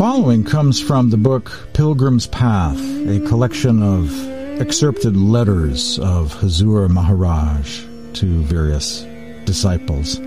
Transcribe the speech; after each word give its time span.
Following 0.00 0.44
comes 0.44 0.80
from 0.80 1.10
the 1.10 1.18
book 1.18 1.52
Pilgrim's 1.74 2.26
Path, 2.26 2.80
a 3.06 3.20
collection 3.28 3.82
of 3.82 4.58
excerpted 4.58 5.14
letters 5.14 5.98
of 5.98 6.32
Huzur 6.36 6.88
Maharaj 6.88 7.84
to 8.14 8.42
various 8.44 9.02
disciples. 9.44 10.18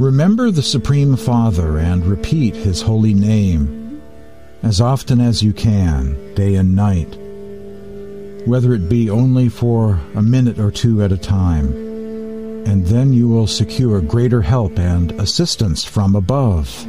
Remember 0.00 0.50
the 0.50 0.64
Supreme 0.64 1.14
Father 1.14 1.78
and 1.78 2.04
repeat 2.04 2.56
his 2.56 2.82
holy 2.82 3.14
name 3.14 4.02
as 4.64 4.80
often 4.80 5.20
as 5.20 5.40
you 5.40 5.52
can, 5.52 6.34
day 6.34 6.56
and 6.56 6.74
night, 6.74 7.16
whether 8.48 8.74
it 8.74 8.88
be 8.88 9.08
only 9.08 9.48
for 9.48 10.00
a 10.16 10.22
minute 10.22 10.58
or 10.58 10.72
two 10.72 11.04
at 11.04 11.12
a 11.12 11.16
time, 11.16 11.68
and 12.66 12.84
then 12.88 13.12
you 13.12 13.28
will 13.28 13.46
secure 13.46 14.00
greater 14.00 14.42
help 14.42 14.76
and 14.76 15.12
assistance 15.20 15.84
from 15.84 16.16
above. 16.16 16.84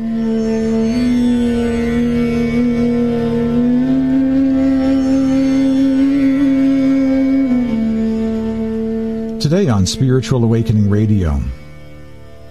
Today 9.39 9.69
on 9.69 9.85
Spiritual 9.85 10.43
Awakening 10.43 10.89
Radio, 10.89 11.41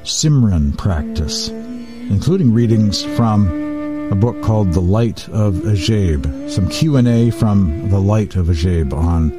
Simran 0.05 0.75
practice, 0.79 1.51
including 1.51 2.55
readings 2.55 3.03
from 3.15 4.11
a 4.11 4.15
book 4.15 4.41
called 4.43 4.73
The 4.73 4.81
Light 4.81 5.29
of 5.29 5.57
Ajaib, 5.57 6.51
some 6.51 6.67
Q&A 6.71 7.31
from 7.31 7.91
The 7.91 7.99
Light 7.99 8.37
of 8.37 8.47
Ajaib 8.47 8.95
on 8.95 9.33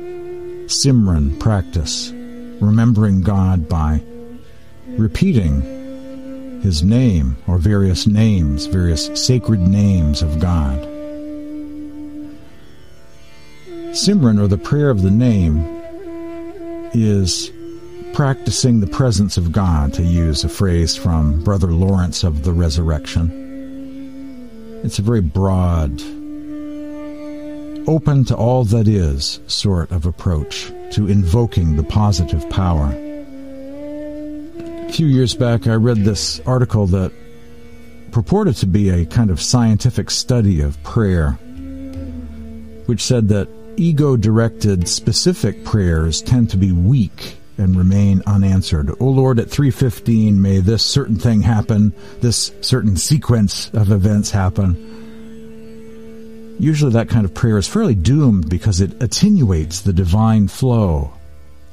Simran 0.67 1.39
practice, 1.39 2.11
remembering 2.61 3.21
God 3.21 3.67
by 3.67 4.03
repeating 4.89 6.61
his 6.61 6.83
name 6.83 7.35
or 7.47 7.57
various 7.57 8.05
names, 8.05 8.67
various 8.67 9.09
sacred 9.19 9.61
names 9.61 10.21
of 10.21 10.39
God. 10.39 10.77
Simran, 13.89 14.39
or 14.39 14.47
the 14.47 14.59
prayer 14.59 14.91
of 14.91 15.02
the 15.02 15.09
name, 15.09 15.78
is 16.93 17.51
practicing 18.13 18.79
the 18.79 18.87
presence 18.87 19.37
of 19.37 19.51
God, 19.51 19.93
to 19.93 20.03
use 20.03 20.43
a 20.43 20.49
phrase 20.49 20.95
from 20.95 21.43
Brother 21.43 21.71
Lawrence 21.71 22.23
of 22.23 22.43
the 22.43 22.51
Resurrection. 22.51 23.29
It's 24.83 24.99
a 24.99 25.03
very 25.03 25.21
broad, 25.21 26.01
open 27.87 28.25
to 28.25 28.35
all 28.35 28.63
that 28.65 28.87
is 28.87 29.39
sort 29.47 29.91
of 29.91 30.05
approach 30.05 30.71
to 30.91 31.07
invoking 31.07 31.75
the 31.75 31.83
positive 31.83 32.49
power. 32.49 32.91
A 34.87 34.91
few 34.91 35.07
years 35.07 35.35
back, 35.35 35.67
I 35.67 35.75
read 35.75 35.97
this 35.97 36.39
article 36.47 36.87
that 36.87 37.11
purported 38.11 38.55
to 38.55 38.65
be 38.65 38.89
a 38.89 39.05
kind 39.05 39.29
of 39.29 39.39
scientific 39.39 40.09
study 40.09 40.61
of 40.61 40.81
prayer, 40.83 41.33
which 42.87 43.03
said 43.03 43.27
that 43.29 43.47
ego 43.80 44.17
directed 44.17 44.88
specific 44.88 45.63
prayers 45.63 46.22
tend 46.22 46.49
to 46.49 46.58
be 46.58 46.72
weak 46.72 47.38
and 47.58 47.75
remain 47.75 48.21
unanswered. 48.27 48.89
O 48.89 48.95
oh 48.99 49.09
Lord, 49.09 49.39
at 49.39 49.49
315, 49.49 50.41
may 50.41 50.59
this 50.59 50.83
certain 50.83 51.16
thing 51.16 51.41
happen, 51.41 51.94
this 52.19 52.52
certain 52.61 52.97
sequence 52.97 53.69
of 53.73 53.91
events 53.91 54.31
happen. 54.31 54.86
Usually 56.59 56.91
that 56.91 57.09
kind 57.09 57.25
of 57.25 57.33
prayer 57.33 57.58
is 57.58 57.67
fairly 57.67 57.95
doomed 57.95 58.49
because 58.49 58.81
it 58.81 59.02
attenuates 59.02 59.82
the 59.82 59.93
divine 59.93 60.48
flow, 60.49 61.14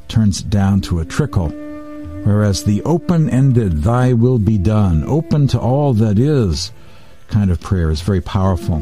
turns 0.09 0.41
it 0.41 0.51
down 0.51 0.81
to 0.83 1.01
a 1.01 1.05
trickle. 1.05 1.49
Whereas 1.49 2.65
the 2.65 2.83
open-ended, 2.83 3.83
thy 3.83 4.13
will 4.13 4.39
be 4.39 4.59
done, 4.59 5.05
open 5.05 5.49
to 5.49 5.61
all 5.61 5.93
that 5.95 6.19
is 6.19 6.73
kind 7.29 7.51
of 7.51 7.61
prayer 7.61 7.91
is 7.91 8.01
very 8.01 8.21
powerful, 8.21 8.81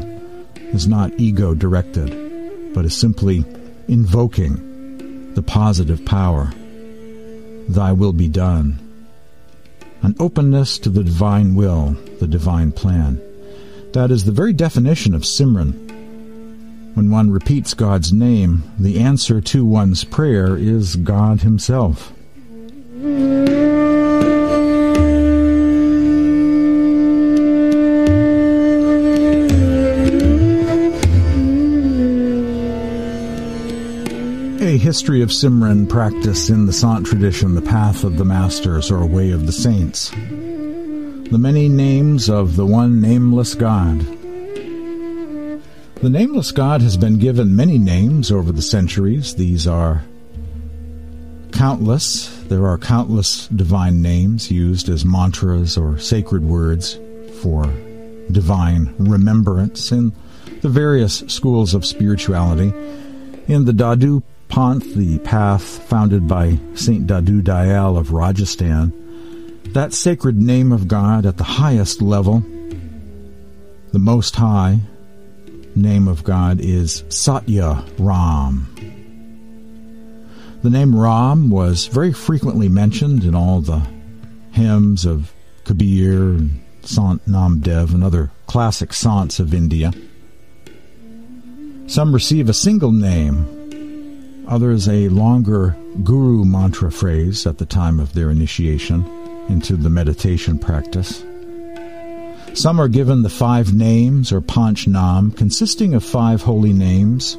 is 0.55 0.87
not 0.87 1.11
ego 1.17 1.55
directed 1.55 2.24
but 2.75 2.85
is 2.85 2.95
simply 2.95 3.45
invoking 3.87 5.33
the 5.33 5.41
positive 5.41 6.05
power. 6.05 6.51
Thy 7.69 7.93
will 7.93 8.13
be 8.13 8.27
done. 8.27 8.79
An 10.01 10.13
openness 10.19 10.77
to 10.79 10.89
the 10.89 11.03
divine 11.03 11.55
will, 11.55 11.95
the 12.19 12.27
divine 12.27 12.73
plan. 12.73 13.21
That 13.93 14.11
is 14.11 14.25
the 14.25 14.33
very 14.33 14.51
definition 14.51 15.15
of 15.15 15.21
Simran. 15.21 15.73
When 16.95 17.09
one 17.09 17.31
repeats 17.31 17.73
God's 17.73 18.11
name, 18.11 18.63
the 18.77 18.99
answer 18.99 19.39
to 19.39 19.65
one's 19.65 20.03
prayer 20.03 20.57
is 20.57 20.97
God 20.97 21.41
Himself. 21.41 22.11
History 34.85 35.23
of 35.23 35.29
Simran 35.29 35.89
practice 35.89 36.51
in 36.51 36.67
the 36.67 36.71
Sant 36.71 37.07
tradition, 37.07 37.55
the 37.55 37.61
path 37.63 38.03
of 38.03 38.19
the 38.19 38.23
masters 38.23 38.91
or 38.91 39.03
way 39.03 39.31
of 39.31 39.47
the 39.47 39.51
saints. 39.51 40.11
The 40.11 41.39
many 41.39 41.67
names 41.67 42.29
of 42.29 42.55
the 42.55 42.67
one 42.67 43.01
nameless 43.01 43.55
God. 43.55 44.01
The 46.01 46.09
nameless 46.11 46.51
God 46.51 46.83
has 46.83 46.97
been 46.97 47.17
given 47.17 47.55
many 47.55 47.79
names 47.79 48.31
over 48.31 48.51
the 48.51 48.61
centuries. 48.61 49.33
These 49.33 49.65
are 49.65 50.03
countless. 51.51 52.29
There 52.43 52.67
are 52.67 52.77
countless 52.77 53.47
divine 53.47 54.03
names 54.03 54.51
used 54.51 54.87
as 54.87 55.03
mantras 55.03 55.79
or 55.79 55.97
sacred 55.97 56.43
words 56.43 56.99
for 57.41 57.63
divine 58.29 58.93
remembrance 58.99 59.91
in 59.91 60.13
the 60.61 60.69
various 60.69 61.23
schools 61.25 61.73
of 61.73 61.87
spirituality. 61.87 62.71
In 63.47 63.65
the 63.65 63.71
Dadu 63.71 64.21
Panth, 64.49 64.93
the 64.95 65.19
path 65.19 65.63
founded 65.63 66.27
by 66.27 66.59
Saint 66.75 67.07
Dadu 67.07 67.41
Dayal 67.41 67.97
of 67.97 68.11
Rajasthan, 68.11 68.93
that 69.73 69.93
sacred 69.93 70.41
name 70.41 70.71
of 70.71 70.87
God 70.87 71.25
at 71.25 71.37
the 71.37 71.43
highest 71.43 72.01
level, 72.01 72.43
the 73.91 73.99
Most 73.99 74.35
High 74.35 74.79
name 75.75 76.07
of 76.07 76.23
God 76.23 76.59
is 76.61 77.03
Satya 77.09 77.83
Ram. 77.97 78.67
The 80.63 80.69
name 80.69 80.95
Ram 80.95 81.49
was 81.49 81.87
very 81.87 82.13
frequently 82.13 82.69
mentioned 82.69 83.23
in 83.23 83.35
all 83.35 83.61
the 83.61 83.85
hymns 84.51 85.05
of 85.05 85.33
Kabir 85.65 86.35
and 86.35 86.63
Sant 86.83 87.25
Namdev 87.25 87.93
and 87.93 88.03
other 88.03 88.31
classic 88.47 88.93
saints 88.93 89.39
of 89.39 89.53
India. 89.53 89.91
Some 91.87 92.13
receive 92.13 92.49
a 92.49 92.53
single 92.53 92.91
name 92.91 93.54
others 94.47 94.87
a 94.87 95.09
longer 95.09 95.75
guru 96.03 96.45
mantra 96.45 96.91
phrase 96.91 97.45
at 97.45 97.57
the 97.57 97.65
time 97.65 97.99
of 97.99 98.13
their 98.13 98.29
initiation 98.29 99.05
into 99.49 99.75
the 99.75 99.89
meditation 99.89 100.57
practice. 100.57 101.23
Some 102.53 102.79
are 102.79 102.87
given 102.87 103.21
the 103.21 103.29
five 103.29 103.73
names 103.73 104.31
or 104.31 104.41
panch 104.41 104.87
nam, 104.87 105.31
consisting 105.31 105.93
of 105.93 106.03
five 106.03 106.41
holy 106.41 106.73
names. 106.73 107.37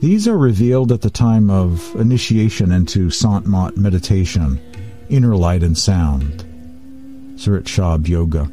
These 0.00 0.26
are 0.26 0.36
revealed 0.36 0.90
at 0.90 1.00
the 1.00 1.10
time 1.10 1.48
of 1.48 1.94
initiation 1.94 2.72
into 2.72 3.10
Sant 3.10 3.46
Mat 3.46 3.76
meditation, 3.76 4.60
inner 5.08 5.36
light 5.36 5.62
and 5.62 5.78
sound, 5.78 6.44
Surat 7.36 7.64
Shabd 7.64 8.08
Yoga. 8.08 8.50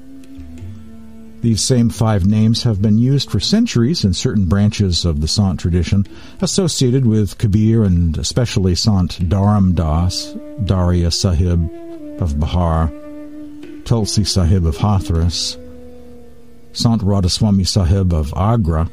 These 1.46 1.62
same 1.62 1.92
five 1.92 2.26
names 2.26 2.64
have 2.64 2.82
been 2.82 2.98
used 2.98 3.30
for 3.30 3.40
centuries 3.40 4.04
in 4.04 4.14
certain 4.14 4.46
branches 4.46 5.06
of 5.06 5.22
the 5.22 5.28
Sant 5.28 5.60
tradition, 5.60 6.08
associated 6.42 7.06
with 7.06 7.38
Kabir 7.38 7.84
and 7.84 8.18
especially 8.18 8.74
Sant 8.74 9.20
Dharam 9.30 9.76
Das, 9.76 10.36
Daria 10.64 11.12
Sahib 11.12 11.72
of 12.20 12.34
Bihar, 12.40 12.90
Tulsi 13.86 14.24
Sahib 14.24 14.66
of 14.66 14.78
Hathras, 14.78 15.56
Sant 16.74 17.04
Radhaswami 17.04 17.68
Sahib 17.68 18.12
of 18.12 18.34
Agra, 18.34 18.90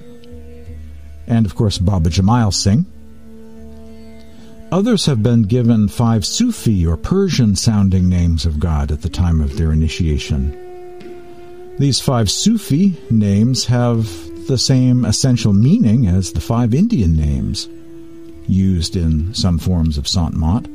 and 1.26 1.46
of 1.46 1.54
course 1.54 1.78
Baba 1.78 2.10
Jaimal 2.10 2.52
Singh. 2.52 2.84
Others 4.70 5.06
have 5.06 5.22
been 5.22 5.44
given 5.44 5.88
five 5.88 6.26
Sufi 6.26 6.86
or 6.86 6.98
Persian 6.98 7.56
sounding 7.56 8.10
names 8.10 8.44
of 8.44 8.60
God 8.60 8.92
at 8.92 9.00
the 9.00 9.08
time 9.08 9.40
of 9.40 9.56
their 9.56 9.72
initiation. 9.72 10.61
These 11.78 12.00
five 12.00 12.30
Sufi 12.30 12.94
names 13.10 13.66
have 13.66 14.06
the 14.46 14.58
same 14.58 15.04
essential 15.04 15.52
meaning 15.52 16.06
as 16.06 16.32
the 16.32 16.40
five 16.40 16.74
Indian 16.74 17.16
names 17.16 17.68
used 18.46 18.96
in 18.96 19.32
some 19.34 19.58
forms 19.58 19.98
of 19.98 20.08
Sant 20.08 20.36
Mat. 20.36 20.66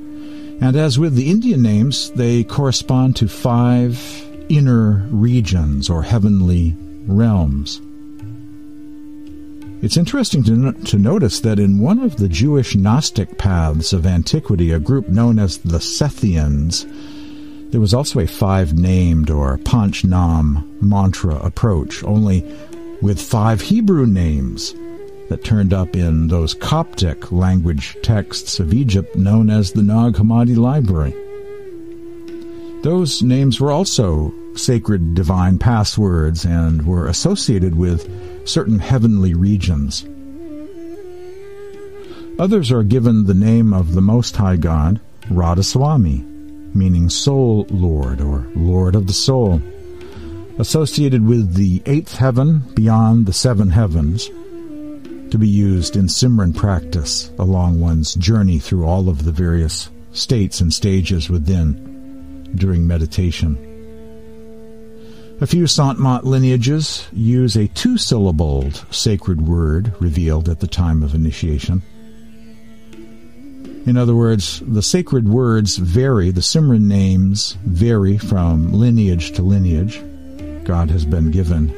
And 0.59 0.75
as 0.75 0.97
with 0.97 1.15
the 1.15 1.29
Indian 1.29 1.61
names, 1.61 2.11
they 2.11 2.43
correspond 2.43 3.15
to 3.17 3.27
five 3.27 4.25
inner 4.49 5.05
regions 5.11 5.89
or 5.89 6.01
heavenly 6.01 6.75
realms. 7.05 7.81
It's 9.81 9.97
interesting 9.97 10.43
to, 10.45 10.51
no- 10.51 10.71
to 10.71 10.97
notice 10.97 11.41
that 11.41 11.59
in 11.59 11.79
one 11.79 11.99
of 11.99 12.15
the 12.15 12.27
Jewish 12.27 12.75
Gnostic 12.75 13.37
paths 13.37 13.93
of 13.93 14.07
antiquity, 14.07 14.71
a 14.71 14.79
group 14.79 15.07
known 15.07 15.37
as 15.37 15.59
the 15.59 15.77
Sethians, 15.77 16.85
There 17.69 17.81
was 17.81 17.93
also 17.93 18.19
a 18.19 18.27
five 18.27 18.73
named 18.73 19.29
or 19.29 19.57
Panch 19.57 20.05
Nam 20.05 20.77
mantra 20.81 21.35
approach, 21.35 22.03
only 22.03 22.43
with 23.01 23.21
five 23.21 23.61
Hebrew 23.61 24.05
names 24.05 24.73
that 25.29 25.43
turned 25.43 25.73
up 25.73 25.95
in 25.95 26.29
those 26.29 26.53
Coptic 26.53 27.31
language 27.31 27.97
texts 28.01 28.59
of 28.59 28.73
Egypt 28.73 29.15
known 29.17 29.49
as 29.49 29.71
the 29.71 29.83
Nag 29.83 30.13
Hammadi 30.13 30.55
Library. 30.55 31.13
Those 32.83 33.21
names 33.21 33.59
were 33.59 33.71
also 33.71 34.33
sacred 34.55 35.13
divine 35.13 35.59
passwords 35.59 36.45
and 36.45 36.85
were 36.85 37.07
associated 37.07 37.75
with 37.75 38.09
certain 38.47 38.79
heavenly 38.79 39.33
regions. 39.33 40.05
Others 42.39 42.71
are 42.71 42.83
given 42.83 43.25
the 43.25 43.33
name 43.33 43.73
of 43.73 43.93
the 43.93 44.01
Most 44.01 44.37
High 44.37 44.55
God, 44.55 45.01
Radhaswami, 45.25 46.36
meaning 46.73 47.09
Soul 47.09 47.65
Lord 47.69 48.21
or 48.21 48.45
Lord 48.55 48.95
of 48.95 49.07
the 49.07 49.13
Soul, 49.13 49.61
associated 50.59 51.25
with 51.25 51.53
the 51.53 51.81
eighth 51.85 52.15
heaven 52.17 52.59
beyond 52.73 53.25
the 53.25 53.33
seven 53.33 53.69
heavens, 53.69 54.29
to 55.31 55.37
be 55.37 55.47
used 55.47 55.95
in 55.95 56.05
Simran 56.05 56.55
practice 56.55 57.31
along 57.37 57.79
one's 57.79 58.15
journey 58.15 58.59
through 58.59 58.85
all 58.85 59.09
of 59.09 59.25
the 59.25 59.31
various 59.31 59.89
states 60.13 60.61
and 60.61 60.73
stages 60.73 61.29
within 61.29 62.49
during 62.55 62.87
meditation. 62.87 63.57
A 65.39 65.45
few 65.45 65.67
Sant 65.67 65.99
Mat 65.99 66.25
lineages 66.25 67.07
use 67.13 67.55
a 67.55 67.67
two-syllabled 67.67 68.85
sacred 68.89 69.47
word 69.47 69.93
revealed 69.99 70.49
at 70.49 70.61
the 70.61 70.67
time 70.67 71.03
of 71.03 71.13
initiation. 71.13 71.83
In 73.87 73.95
other 73.95 74.15
words, 74.15 74.61
the 74.67 74.81
sacred 74.81 75.29
words 75.29 75.77
vary, 75.77 76.29
the 76.29 76.41
Simran 76.41 76.81
names 76.81 77.57
vary 77.65 78.17
from 78.17 78.73
lineage 78.73 79.31
to 79.31 79.41
lineage. 79.41 80.03
God 80.65 80.89
has 80.91 81.05
been 81.05 81.31
given 81.31 81.73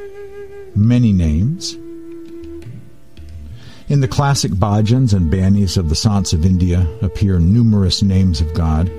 many 0.74 1.12
names. 1.12 1.74
In 3.88 4.00
the 4.00 4.08
classic 4.08 4.50
bhajans 4.50 5.14
and 5.14 5.32
banis 5.32 5.76
of 5.76 5.88
the 5.88 5.94
Sants 5.94 6.32
of 6.32 6.44
India 6.44 6.84
appear 7.00 7.38
numerous 7.38 8.02
names 8.02 8.40
of 8.40 8.54
God. 8.54 8.90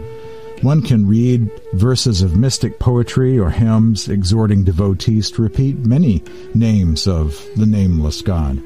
One 0.61 0.81
can 0.81 1.05
read 1.05 1.51
verses 1.73 2.21
of 2.21 2.37
mystic 2.37 2.79
poetry 2.79 3.37
or 3.37 3.49
hymns 3.49 4.07
exhorting 4.07 4.63
devotees 4.63 5.29
to 5.31 5.41
repeat 5.41 5.77
many 5.79 6.23
names 6.53 7.07
of 7.07 7.45
the 7.57 7.65
nameless 7.65 8.21
God. 8.21 8.61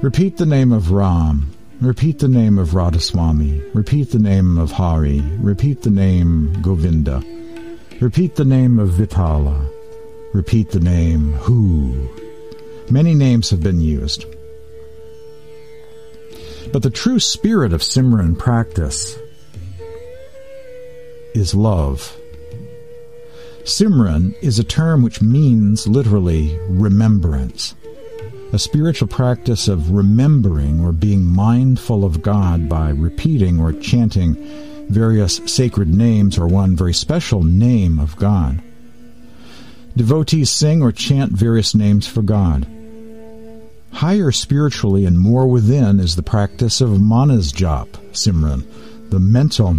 Repeat 0.00 0.38
the 0.38 0.46
name 0.46 0.72
of 0.72 0.90
Ram, 0.90 1.50
Repeat 1.80 2.20
the 2.20 2.28
name 2.28 2.58
of 2.58 2.70
Radhaswami. 2.70 3.74
Repeat 3.74 4.10
the 4.10 4.18
name 4.18 4.56
of 4.56 4.72
Hari. 4.72 5.20
Repeat 5.36 5.82
the 5.82 5.90
name 5.90 6.62
Govinda. 6.62 7.22
Repeat 8.00 8.36
the 8.36 8.46
name 8.46 8.78
of 8.78 8.92
Vitala. 8.92 9.70
Repeat 10.32 10.70
the 10.70 10.80
name 10.80 11.32
Who. 11.32 12.08
Many 12.90 13.14
names 13.14 13.50
have 13.50 13.62
been 13.62 13.82
used. 13.82 14.24
But 16.72 16.82
the 16.82 16.88
true 16.88 17.20
spirit 17.20 17.74
of 17.74 17.82
Simran 17.82 18.38
practice 18.38 19.18
is 21.34 21.54
love. 21.54 22.16
Simran 23.64 24.34
is 24.42 24.58
a 24.58 24.64
term 24.64 25.02
which 25.02 25.20
means 25.20 25.86
literally 25.86 26.58
remembrance 26.70 27.74
a 28.52 28.58
spiritual 28.58 29.08
practice 29.08 29.68
of 29.68 29.90
remembering 29.90 30.84
or 30.84 30.92
being 30.92 31.24
mindful 31.24 32.04
of 32.04 32.22
God 32.22 32.68
by 32.68 32.90
repeating 32.90 33.60
or 33.60 33.72
chanting 33.72 34.36
various 34.88 35.40
sacred 35.46 35.88
names 35.88 36.38
or 36.38 36.46
one 36.46 36.76
very 36.76 36.94
special 36.94 37.42
name 37.42 37.98
of 37.98 38.16
God. 38.16 38.62
Devotees 39.96 40.50
sing 40.50 40.82
or 40.82 40.92
chant 40.92 41.32
various 41.32 41.74
names 41.74 42.06
for 42.06 42.22
God. 42.22 42.66
Higher 43.92 44.30
spiritually 44.30 45.06
and 45.06 45.18
more 45.18 45.46
within 45.46 46.00
is 46.00 46.16
the 46.16 46.22
practice 46.22 46.80
of 46.80 47.00
manas 47.00 47.52
jap, 47.52 47.88
Simran, 48.12 48.64
the 49.10 49.18
mental 49.18 49.76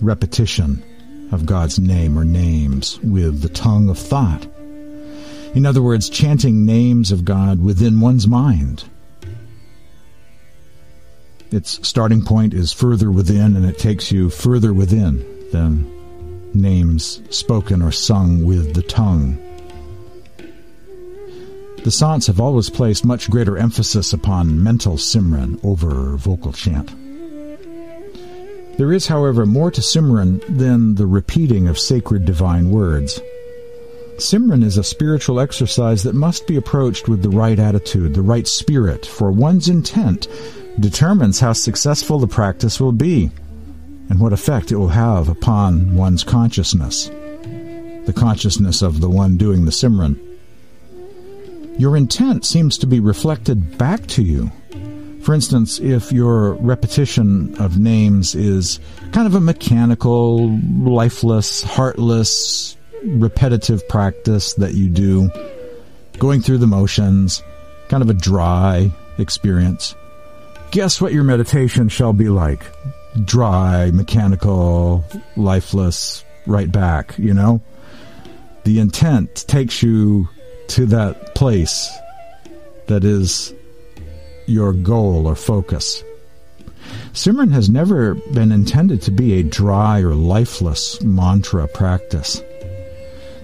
repetition 0.00 0.82
of 1.30 1.46
God's 1.46 1.78
name 1.78 2.18
or 2.18 2.24
names 2.24 2.98
with 3.00 3.42
the 3.42 3.48
tongue 3.48 3.88
of 3.88 3.98
thought. 3.98 4.46
In 5.54 5.66
other 5.66 5.82
words, 5.82 6.08
chanting 6.08 6.66
names 6.66 7.10
of 7.10 7.24
God 7.24 7.62
within 7.62 8.00
one's 8.00 8.26
mind. 8.26 8.84
Its 11.50 11.86
starting 11.86 12.22
point 12.22 12.52
is 12.52 12.72
further 12.72 13.10
within, 13.10 13.56
and 13.56 13.64
it 13.64 13.78
takes 13.78 14.12
you 14.12 14.28
further 14.28 14.74
within 14.74 15.24
than 15.50 15.90
names 16.52 17.22
spoken 17.30 17.80
or 17.80 17.90
sung 17.90 18.44
with 18.44 18.74
the 18.74 18.82
tongue. 18.82 19.38
The 21.84 21.90
Sants 21.90 22.26
have 22.26 22.40
always 22.40 22.68
placed 22.68 23.04
much 23.04 23.30
greater 23.30 23.56
emphasis 23.56 24.12
upon 24.12 24.62
mental 24.62 24.94
simran 24.94 25.58
over 25.64 26.16
vocal 26.16 26.52
chant. 26.52 26.88
There 28.76 28.92
is, 28.92 29.06
however, 29.06 29.46
more 29.46 29.70
to 29.70 29.80
simran 29.80 30.40
than 30.54 30.96
the 30.96 31.06
repeating 31.06 31.66
of 31.66 31.78
sacred 31.78 32.24
divine 32.24 32.70
words. 32.70 33.20
Simran 34.18 34.64
is 34.64 34.76
a 34.76 34.82
spiritual 34.82 35.38
exercise 35.38 36.02
that 36.02 36.14
must 36.14 36.48
be 36.48 36.56
approached 36.56 37.08
with 37.08 37.22
the 37.22 37.30
right 37.30 37.58
attitude, 37.58 38.14
the 38.14 38.22
right 38.22 38.48
spirit, 38.48 39.06
for 39.06 39.30
one's 39.30 39.68
intent 39.68 40.26
determines 40.80 41.38
how 41.38 41.52
successful 41.52 42.18
the 42.18 42.26
practice 42.26 42.80
will 42.80 42.92
be 42.92 43.30
and 44.08 44.18
what 44.18 44.32
effect 44.32 44.72
it 44.72 44.76
will 44.76 44.88
have 44.88 45.28
upon 45.28 45.94
one's 45.94 46.24
consciousness, 46.24 47.08
the 48.06 48.14
consciousness 48.14 48.82
of 48.82 49.00
the 49.00 49.08
one 49.08 49.36
doing 49.36 49.64
the 49.64 49.70
Simran. 49.70 50.18
Your 51.78 51.96
intent 51.96 52.44
seems 52.44 52.76
to 52.78 52.88
be 52.88 52.98
reflected 52.98 53.78
back 53.78 54.04
to 54.08 54.22
you. 54.24 54.50
For 55.22 55.32
instance, 55.32 55.78
if 55.78 56.10
your 56.10 56.54
repetition 56.54 57.54
of 57.60 57.78
names 57.78 58.34
is 58.34 58.80
kind 59.12 59.28
of 59.28 59.36
a 59.36 59.40
mechanical, 59.40 60.58
lifeless, 60.80 61.62
heartless, 61.62 62.77
repetitive 63.04 63.86
practice 63.88 64.54
that 64.54 64.74
you 64.74 64.88
do, 64.88 65.30
going 66.18 66.40
through 66.40 66.58
the 66.58 66.66
motions, 66.66 67.42
kind 67.88 68.02
of 68.02 68.10
a 68.10 68.14
dry 68.14 68.92
experience. 69.18 69.94
Guess 70.70 71.00
what 71.00 71.12
your 71.12 71.24
meditation 71.24 71.88
shall 71.88 72.12
be 72.12 72.28
like? 72.28 72.64
Dry, 73.24 73.90
mechanical, 73.90 75.04
lifeless, 75.36 76.24
right 76.46 76.70
back, 76.70 77.16
you 77.18 77.32
know? 77.32 77.60
The 78.64 78.80
intent 78.80 79.46
takes 79.48 79.82
you 79.82 80.28
to 80.68 80.86
that 80.86 81.34
place 81.34 81.90
that 82.86 83.04
is 83.04 83.54
your 84.46 84.72
goal 84.72 85.26
or 85.26 85.34
focus. 85.34 86.02
Simran 87.12 87.52
has 87.52 87.68
never 87.68 88.14
been 88.32 88.52
intended 88.52 89.02
to 89.02 89.10
be 89.10 89.34
a 89.34 89.42
dry 89.42 90.00
or 90.00 90.14
lifeless 90.14 91.00
mantra 91.02 91.66
practice. 91.68 92.42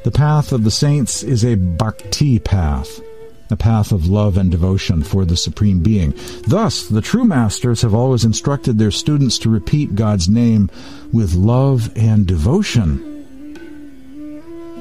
The 0.05 0.11
path 0.11 0.53
of 0.53 0.65
the 0.65 0.71
saints 0.71 1.23
is 1.23 1.47
a 1.47 1.55
bhakti 1.55 2.39
path, 2.39 3.01
a 3.49 3.57
path 3.57 3.91
of 3.91 4.07
love 4.07 4.37
and 4.37 4.51
devotion 4.51 5.03
for 5.03 5.25
the 5.25 5.35
Supreme 5.35 5.83
Being. 5.83 6.13
Thus, 6.47 6.87
the 6.87 7.01
true 7.01 7.25
masters 7.25 7.81
have 7.81 7.95
always 7.95 8.23
instructed 8.23 8.77
their 8.77 8.91
students 8.91 9.39
to 9.39 9.49
repeat 9.49 9.95
God's 9.95 10.29
name 10.29 10.71
with 11.11 11.33
love 11.33 11.91
and 11.97 12.27
devotion. 12.27 13.13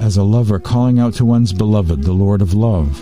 As 0.02 0.18
a 0.18 0.24
lover 0.24 0.60
calling 0.60 1.00
out 1.00 1.14
to 1.14 1.26
one's 1.26 1.54
beloved, 1.54 2.04
the 2.04 2.12
Lord 2.12 2.42
of 2.42 2.54
love. 2.54 3.02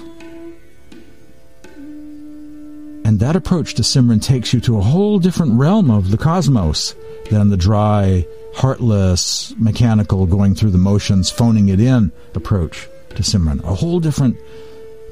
And 3.04 3.20
that 3.20 3.36
approach 3.36 3.74
to 3.74 3.82
Simran 3.82 4.22
takes 4.22 4.54
you 4.54 4.62
to 4.62 4.78
a 4.78 4.84
whole 4.84 5.18
different 5.18 5.54
realm 5.54 5.90
of 5.90 6.12
the 6.12 6.20
cosmos 6.20 6.94
than 7.32 7.50
the 7.50 7.58
dry, 7.58 8.28
heartless, 8.54 9.54
mechanical, 9.58 10.26
going 10.26 10.56
through 10.56 10.72
the 10.72 10.78
motions, 10.78 11.30
phoning 11.30 11.70
it 11.70 11.80
in 11.80 12.12
approach 12.36 12.88
to 13.12 13.24
Simran. 13.24 13.64
A 13.64 13.76
whole 13.76 14.00
different 14.00 14.38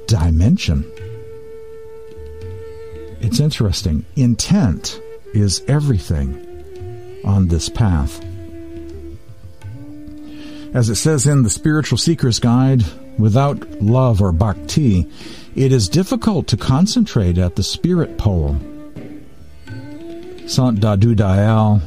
dimension. 0.08 0.90
It's 3.22 3.40
interesting. 3.40 4.06
Intent 4.16 5.00
is 5.34 5.62
everything 5.68 6.46
on 7.26 7.48
this 7.48 7.70
path. 7.70 8.24
As 10.74 10.90
it 10.90 10.96
says 10.96 11.26
in 11.26 11.44
the 11.44 11.50
Spiritual 11.50 11.98
Seeker's 11.98 12.40
Guide, 12.40 12.84
without 13.18 13.82
love 13.82 14.22
or 14.22 14.32
bhakti, 14.32 15.08
it 15.56 15.72
is 15.72 15.90
difficult 15.90 16.48
to 16.48 16.58
concentrate 16.58 17.38
at 17.38 17.56
the 17.56 17.64
spirit 17.64 18.18
pole. 18.18 18.56
Sant 20.48 20.80
Dadu 20.80 21.16
Dayal 21.16 21.82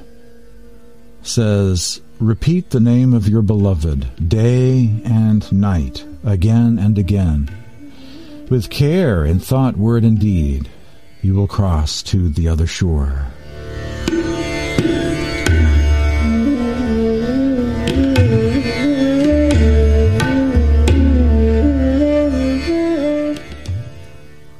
says, 1.23 2.01
Repeat 2.21 2.71
the 2.71 2.81
name 2.81 3.15
of 3.15 3.29
your 3.29 3.43
beloved 3.43 4.29
day 4.29 5.03
and 5.05 5.51
night, 5.53 6.05
again 6.25 6.79
and 6.79 6.99
again. 6.99 7.51
With 8.49 8.71
care 8.71 9.25
in 9.25 9.41
thought, 9.41 9.77
word, 9.77 10.05
and 10.05 10.19
deed, 10.19 10.71
you 11.23 11.35
will 11.35 11.49
cross 11.49 12.03
to 12.05 12.29
the 12.29 12.49
other 12.49 12.67
shore. 12.67 13.27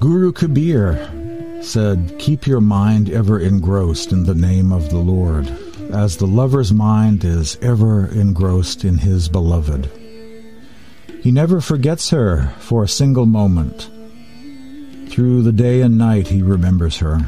Guru 0.01 0.33
Kabir 0.33 1.61
said, 1.63 2.17
Keep 2.19 2.47
your 2.47 2.61
mind 2.61 3.09
ever 3.09 3.39
engrossed 3.39 4.11
in 4.11 4.25
the 4.25 4.35
name 4.35 4.73
of 4.73 4.91
the 4.91 4.99
Lord 4.99 5.47
as 5.93 6.17
the 6.17 6.27
lover's 6.27 6.73
mind 6.73 7.25
is 7.25 7.57
ever 7.63 8.07
engrossed 8.07 8.85
in 8.85 8.99
his 8.99 9.29
beloved. 9.29 9.91
He 11.21 11.31
never 11.31 11.61
forgets 11.61 12.11
her 12.11 12.55
for 12.59 12.83
a 12.83 12.89
single 12.89 13.27
moment. 13.27 13.89
Through 15.09 15.43
the 15.43 15.53
day 15.53 15.83
and 15.83 15.99
night 15.99 16.29
he 16.29 16.43
remembers 16.43 16.99
her. 16.99 17.21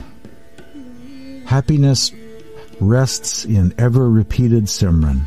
Happiness 1.47 2.11
rests 2.81 3.45
in 3.45 3.75
ever 3.79 4.11
repeated 4.11 4.65
Simran. 4.65 5.27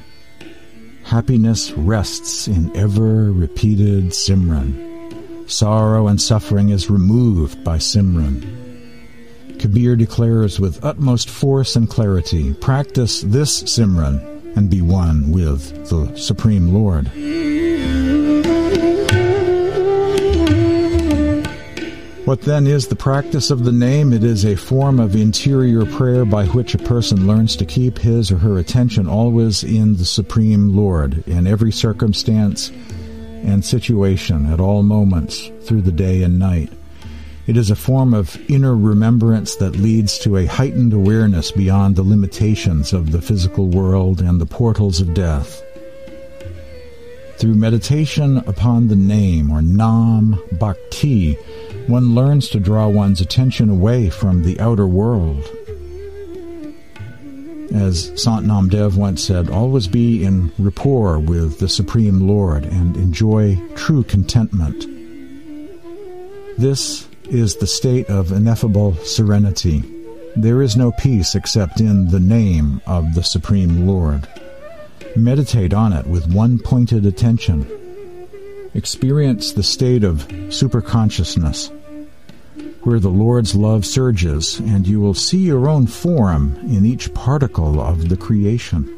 Happiness 1.03 1.71
rests 1.71 2.47
in 2.47 2.75
ever 2.75 3.31
repeated 3.31 4.07
Simran. 4.07 5.49
Sorrow 5.49 6.07
and 6.07 6.21
suffering 6.21 6.69
is 6.69 6.89
removed 6.89 7.63
by 7.63 7.77
Simran. 7.77 8.66
Kabir 9.59 9.95
declares 9.95 10.59
with 10.59 10.83
utmost 10.83 11.29
force 11.29 11.75
and 11.75 11.89
clarity, 11.89 12.53
practice 12.53 13.21
this 13.21 13.63
Simran 13.63 14.55
and 14.55 14.69
be 14.69 14.81
one 14.81 15.31
with 15.31 15.89
the 15.89 16.15
Supreme 16.15 16.73
Lord. 16.73 17.11
What 22.25 22.41
then 22.41 22.67
is 22.67 22.87
the 22.87 22.95
practice 22.97 23.51
of 23.51 23.63
the 23.63 23.71
name? 23.71 24.11
It 24.11 24.23
is 24.23 24.43
a 24.43 24.57
form 24.57 24.99
of 24.99 25.15
interior 25.15 25.85
prayer 25.85 26.25
by 26.25 26.45
which 26.47 26.75
a 26.75 26.77
person 26.77 27.25
learns 27.25 27.55
to 27.55 27.65
keep 27.65 27.99
his 27.99 28.33
or 28.33 28.37
her 28.39 28.57
attention 28.57 29.07
always 29.07 29.63
in 29.63 29.95
the 29.95 30.03
Supreme 30.03 30.75
Lord 30.75 31.25
in 31.25 31.47
every 31.47 31.71
circumstance 31.71 32.69
and 32.69 33.63
situation 33.63 34.45
at 34.51 34.59
all 34.59 34.83
moments 34.83 35.49
through 35.61 35.83
the 35.83 35.91
day 35.93 36.21
and 36.21 36.37
night. 36.37 36.69
It 37.47 37.55
is 37.55 37.71
a 37.71 37.77
form 37.77 38.13
of 38.13 38.37
inner 38.49 38.75
remembrance 38.75 39.55
that 39.55 39.77
leads 39.77 40.19
to 40.19 40.35
a 40.35 40.45
heightened 40.45 40.91
awareness 40.91 41.49
beyond 41.49 41.95
the 41.95 42.03
limitations 42.03 42.91
of 42.91 43.13
the 43.13 43.21
physical 43.21 43.69
world 43.69 44.19
and 44.19 44.41
the 44.41 44.45
portals 44.45 44.99
of 44.99 45.13
death. 45.13 45.63
Through 47.37 47.55
meditation 47.55 48.39
upon 48.39 48.89
the 48.89 48.97
name 48.97 49.49
or 49.49 49.61
Nam 49.61 50.37
Bhakti, 50.59 51.35
one 51.87 52.13
learns 52.13 52.49
to 52.49 52.59
draw 52.59 52.89
one's 52.89 53.21
attention 53.21 53.69
away 53.69 54.09
from 54.09 54.43
the 54.43 54.59
outer 54.59 54.85
world. 54.85 55.49
As 57.73 58.11
Sant 58.21 58.45
Namdev 58.45 58.97
once 58.97 59.23
said, 59.23 59.49
always 59.49 59.87
be 59.87 60.25
in 60.25 60.51
rapport 60.57 61.17
with 61.17 61.59
the 61.59 61.69
Supreme 61.69 62.27
Lord 62.27 62.65
and 62.65 62.97
enjoy 62.97 63.55
true 63.75 64.03
contentment. 64.03 64.85
This 66.57 67.07
is 67.29 67.55
the 67.55 67.67
state 67.67 68.09
of 68.09 68.31
ineffable 68.31 68.95
serenity. 68.97 69.83
There 70.35 70.61
is 70.61 70.77
no 70.77 70.91
peace 70.91 71.35
except 71.35 71.79
in 71.79 72.09
the 72.09 72.19
name 72.19 72.81
of 72.85 73.15
the 73.15 73.23
Supreme 73.23 73.87
Lord. 73.87 74.27
Meditate 75.15 75.73
on 75.73 75.93
it 75.93 76.05
with 76.05 76.31
one 76.31 76.59
pointed 76.59 77.05
attention. 77.05 77.67
Experience 78.73 79.51
the 79.51 79.63
state 79.63 80.03
of 80.03 80.27
superconsciousness, 80.27 81.71
where 82.83 82.99
the 82.99 83.09
Lord's 83.09 83.55
love 83.55 83.85
surges, 83.85 84.59
and 84.59 84.87
you 84.87 84.99
will 84.99 85.13
see 85.13 85.39
your 85.39 85.67
own 85.67 85.87
form 85.87 86.55
in 86.61 86.85
each 86.85 87.13
particle 87.13 87.81
of 87.81 88.09
the 88.09 88.17
creation. 88.17 88.93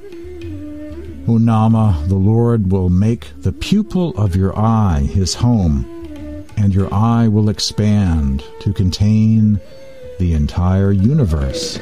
O 1.28 1.38
Nama, 1.38 2.04
the 2.08 2.16
Lord 2.16 2.72
will 2.72 2.90
make 2.90 3.30
the 3.42 3.54
pupil 3.54 4.18
of 4.18 4.36
your 4.36 4.58
eye 4.58 5.02
his 5.02 5.36
home, 5.36 5.99
and 6.60 6.76
your 6.76 6.94
eye 6.94 7.28
will 7.28 7.50
expand 7.50 8.44
to 8.60 8.74
contain 8.74 9.62
the 10.20 10.34
entire 10.34 10.92
universe. 10.92 11.78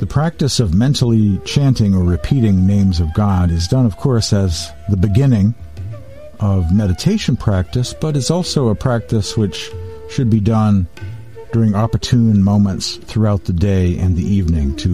The 0.00 0.08
practice 0.08 0.58
of 0.58 0.74
mentally 0.74 1.38
chanting 1.44 1.94
or 1.94 2.02
repeating 2.02 2.66
names 2.66 2.98
of 2.98 3.14
God 3.14 3.52
is 3.52 3.68
done, 3.68 3.86
of 3.86 3.96
course, 3.96 4.32
as 4.32 4.72
the 4.90 4.96
beginning 4.96 5.54
of 6.40 6.72
meditation 6.72 7.36
practice, 7.36 7.94
but 7.94 8.16
is 8.16 8.30
also 8.30 8.68
a 8.68 8.74
practice 8.74 9.36
which 9.36 9.70
should 10.10 10.30
be 10.30 10.40
done 10.40 10.86
during 11.52 11.74
opportune 11.74 12.42
moments 12.42 12.96
throughout 12.96 13.44
the 13.44 13.52
day 13.52 13.96
and 13.98 14.16
the 14.16 14.26
evening 14.26 14.74
to 14.76 14.88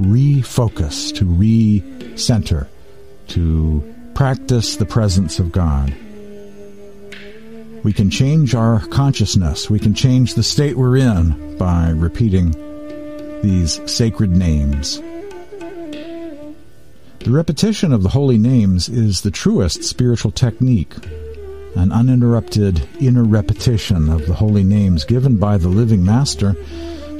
refocus, 0.00 1.14
to 1.14 1.24
re-center, 1.26 2.66
to 3.28 3.94
practice 4.14 4.76
the 4.76 4.86
presence 4.86 5.38
of 5.38 5.52
God. 5.52 5.94
We 7.82 7.92
can 7.92 8.10
change 8.10 8.54
our 8.54 8.80
consciousness. 8.88 9.70
We 9.70 9.78
can 9.78 9.94
change 9.94 10.34
the 10.34 10.42
state 10.42 10.76
we're 10.76 10.98
in 10.98 11.56
by 11.56 11.90
repeating 11.90 12.50
these 13.42 13.80
sacred 13.90 14.30
names. 14.30 15.00
The 17.20 17.30
repetition 17.30 17.92
of 17.92 18.02
the 18.02 18.08
holy 18.08 18.38
names 18.38 18.88
is 18.88 19.20
the 19.20 19.30
truest 19.30 19.84
spiritual 19.84 20.30
technique. 20.30 20.94
An 21.76 21.92
uninterrupted 21.92 22.88
inner 22.98 23.24
repetition 23.24 24.08
of 24.08 24.26
the 24.26 24.34
holy 24.34 24.64
names 24.64 25.04
given 25.04 25.36
by 25.36 25.58
the 25.58 25.68
living 25.68 26.02
Master 26.02 26.56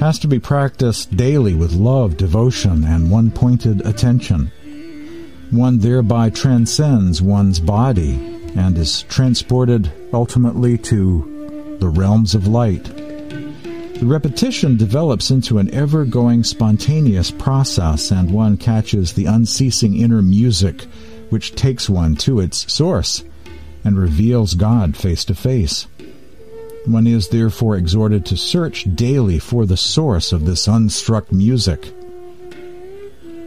has 0.00 0.19
to 0.21 0.26
be 0.26 0.38
practiced 0.38 1.14
daily 1.14 1.54
with 1.54 1.75
love, 1.75 2.16
devotion, 2.16 2.83
and 2.85 3.11
one 3.11 3.30
pointed 3.30 3.87
attention. 3.87 4.50
One 5.50 5.80
thereby 5.80 6.30
transcends 6.30 7.21
one's 7.21 7.61
body 7.61 8.14
and 8.57 8.78
is 8.78 9.02
transported 9.02 9.92
ultimately 10.14 10.78
to 10.78 11.76
the 11.78 11.88
realms 11.88 12.35
of 12.35 12.47
light. 12.47 13.00
The 14.00 14.07
repetition 14.07 14.78
develops 14.78 15.30
into 15.30 15.59
an 15.59 15.75
ever 15.75 16.07
going 16.07 16.42
spontaneous 16.42 17.30
process, 17.30 18.11
and 18.11 18.30
one 18.30 18.57
catches 18.57 19.12
the 19.12 19.26
unceasing 19.26 19.95
inner 19.95 20.23
music 20.23 20.87
which 21.28 21.54
takes 21.54 21.90
one 21.90 22.16
to 22.16 22.40
its 22.40 22.73
source 22.73 23.23
and 23.85 23.99
reveals 23.99 24.54
God 24.54 24.97
face 24.97 25.23
to 25.26 25.35
face. 25.35 25.87
One 26.87 27.07
is 27.07 27.28
therefore 27.28 27.76
exhorted 27.76 28.25
to 28.26 28.38
search 28.38 28.87
daily 28.95 29.38
for 29.38 29.66
the 29.66 29.76
source 29.76 30.33
of 30.33 30.47
this 30.47 30.66
unstruck 30.66 31.30
music. 31.30 31.92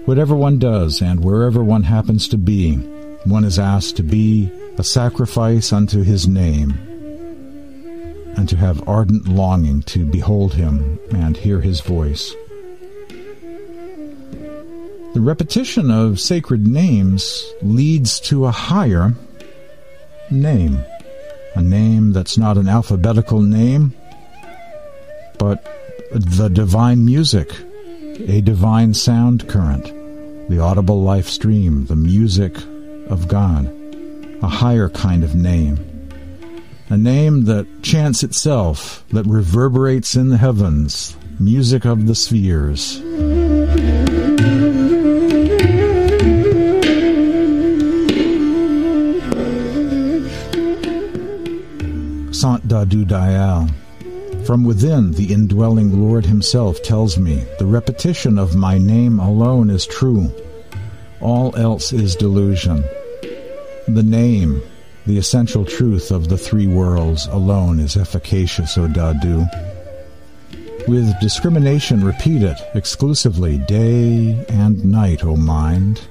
Whatever 0.05 0.35
one 0.35 0.59
does 0.59 1.01
and 1.01 1.25
wherever 1.25 1.63
one 1.63 1.81
happens 1.81 2.27
to 2.27 2.37
be, 2.37 2.75
one 3.25 3.43
is 3.43 3.57
asked 3.57 3.95
to 3.97 4.03
be 4.03 4.51
a 4.77 4.83
sacrifice 4.83 5.73
unto 5.73 6.03
his 6.03 6.27
name 6.27 6.92
and 8.35 8.49
to 8.49 8.57
have 8.57 8.87
ardent 8.87 9.27
longing 9.27 9.81
to 9.83 10.05
behold 10.05 10.53
him 10.53 10.99
and 11.11 11.37
hear 11.37 11.61
his 11.61 11.81
voice. 11.81 12.33
The 15.13 15.21
repetition 15.21 15.91
of 15.91 16.19
sacred 16.19 16.65
names 16.65 17.45
leads 17.61 18.19
to 18.21 18.45
a 18.45 18.51
higher 18.51 19.13
name, 20.31 20.83
a 21.55 21.61
name 21.61 22.13
that's 22.13 22.37
not 22.37 22.57
an 22.57 22.67
alphabetical 22.67 23.41
name, 23.41 23.93
but 25.37 25.63
the 26.11 26.49
divine 26.49 27.05
music, 27.05 27.53
a 28.27 28.41
divine 28.41 28.95
sound 28.95 29.47
current, 29.47 29.85
the 30.49 30.59
audible 30.59 31.03
life 31.03 31.27
stream, 31.27 31.85
the 31.85 31.95
music 31.95 32.55
of 33.07 33.27
God, 33.27 33.71
a 34.41 34.47
higher 34.47 34.89
kind 34.89 35.23
of 35.23 35.35
name 35.35 35.92
a 36.93 36.97
name 36.97 37.45
that 37.45 37.81
chants 37.81 38.21
itself, 38.21 39.03
that 39.09 39.25
reverberates 39.25 40.15
in 40.15 40.29
the 40.29 40.37
heavens, 40.37 41.17
music 41.39 41.85
of 41.85 42.05
the 42.05 42.13
spheres. 42.13 42.97
Sant 52.31 52.67
Dadu. 52.67 54.45
From 54.45 54.63
within, 54.63 55.13
the 55.13 55.33
indwelling 55.33 55.99
Lord 55.99 56.27
Himself 56.27 56.83
tells 56.83 57.17
me, 57.17 57.43
the 57.57 57.65
repetition 57.65 58.37
of 58.37 58.55
my 58.55 58.77
name 58.77 59.19
alone 59.19 59.71
is 59.71 59.87
true. 59.87 60.31
All 61.21 61.55
else 61.55 61.91
is 61.91 62.15
delusion. 62.15 62.83
The 63.87 64.03
name, 64.03 64.61
the 65.05 65.17
essential 65.17 65.65
truth 65.65 66.11
of 66.11 66.29
the 66.29 66.37
three 66.37 66.67
worlds 66.67 67.27
alone 67.27 67.79
is 67.79 67.97
efficacious, 67.97 68.77
O 68.77 68.87
Dadu. 68.87 69.47
With 70.87 71.19
discrimination 71.19 72.03
repeat 72.03 72.43
it 72.43 72.57
exclusively 72.73 73.57
day 73.57 74.45
and 74.49 74.83
night, 74.83 75.23
O 75.23 75.35
mind. 75.35 76.01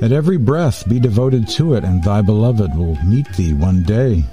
At 0.00 0.12
every 0.12 0.36
breath 0.36 0.88
be 0.88 0.98
devoted 0.98 1.48
to 1.50 1.74
it, 1.74 1.84
and 1.84 2.02
thy 2.02 2.22
beloved 2.22 2.76
will 2.76 2.96
meet 3.04 3.28
thee 3.34 3.52
one 3.52 3.82
day. 3.82 4.24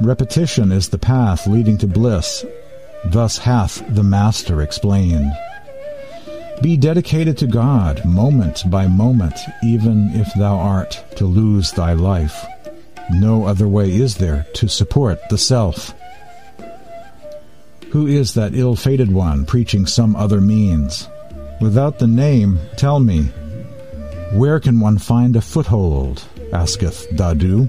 Repetition 0.00 0.72
is 0.72 0.88
the 0.88 0.98
path 0.98 1.46
leading 1.46 1.78
to 1.78 1.86
bliss, 1.86 2.44
Thus 3.04 3.36
hath 3.36 3.84
the 3.94 4.02
Master 4.02 4.62
explained. 4.62 5.30
Be 6.64 6.78
dedicated 6.78 7.36
to 7.36 7.46
God 7.46 8.02
moment 8.06 8.62
by 8.70 8.86
moment, 8.86 9.38
even 9.62 10.08
if 10.14 10.32
thou 10.32 10.56
art 10.56 11.04
to 11.16 11.26
lose 11.26 11.72
thy 11.72 11.92
life. 11.92 12.42
No 13.10 13.44
other 13.44 13.68
way 13.68 13.94
is 13.94 14.16
there 14.16 14.46
to 14.54 14.66
support 14.66 15.20
the 15.28 15.36
self. 15.36 15.92
Who 17.90 18.06
is 18.06 18.32
that 18.32 18.54
ill 18.54 18.76
fated 18.76 19.12
one 19.12 19.44
preaching 19.44 19.84
some 19.84 20.16
other 20.16 20.40
means? 20.40 21.06
Without 21.60 21.98
the 21.98 22.06
name, 22.06 22.58
tell 22.78 22.98
me, 22.98 23.24
where 24.32 24.58
can 24.58 24.80
one 24.80 24.96
find 24.96 25.36
a 25.36 25.42
foothold? 25.42 26.24
asketh 26.50 27.10
Dadu. 27.10 27.68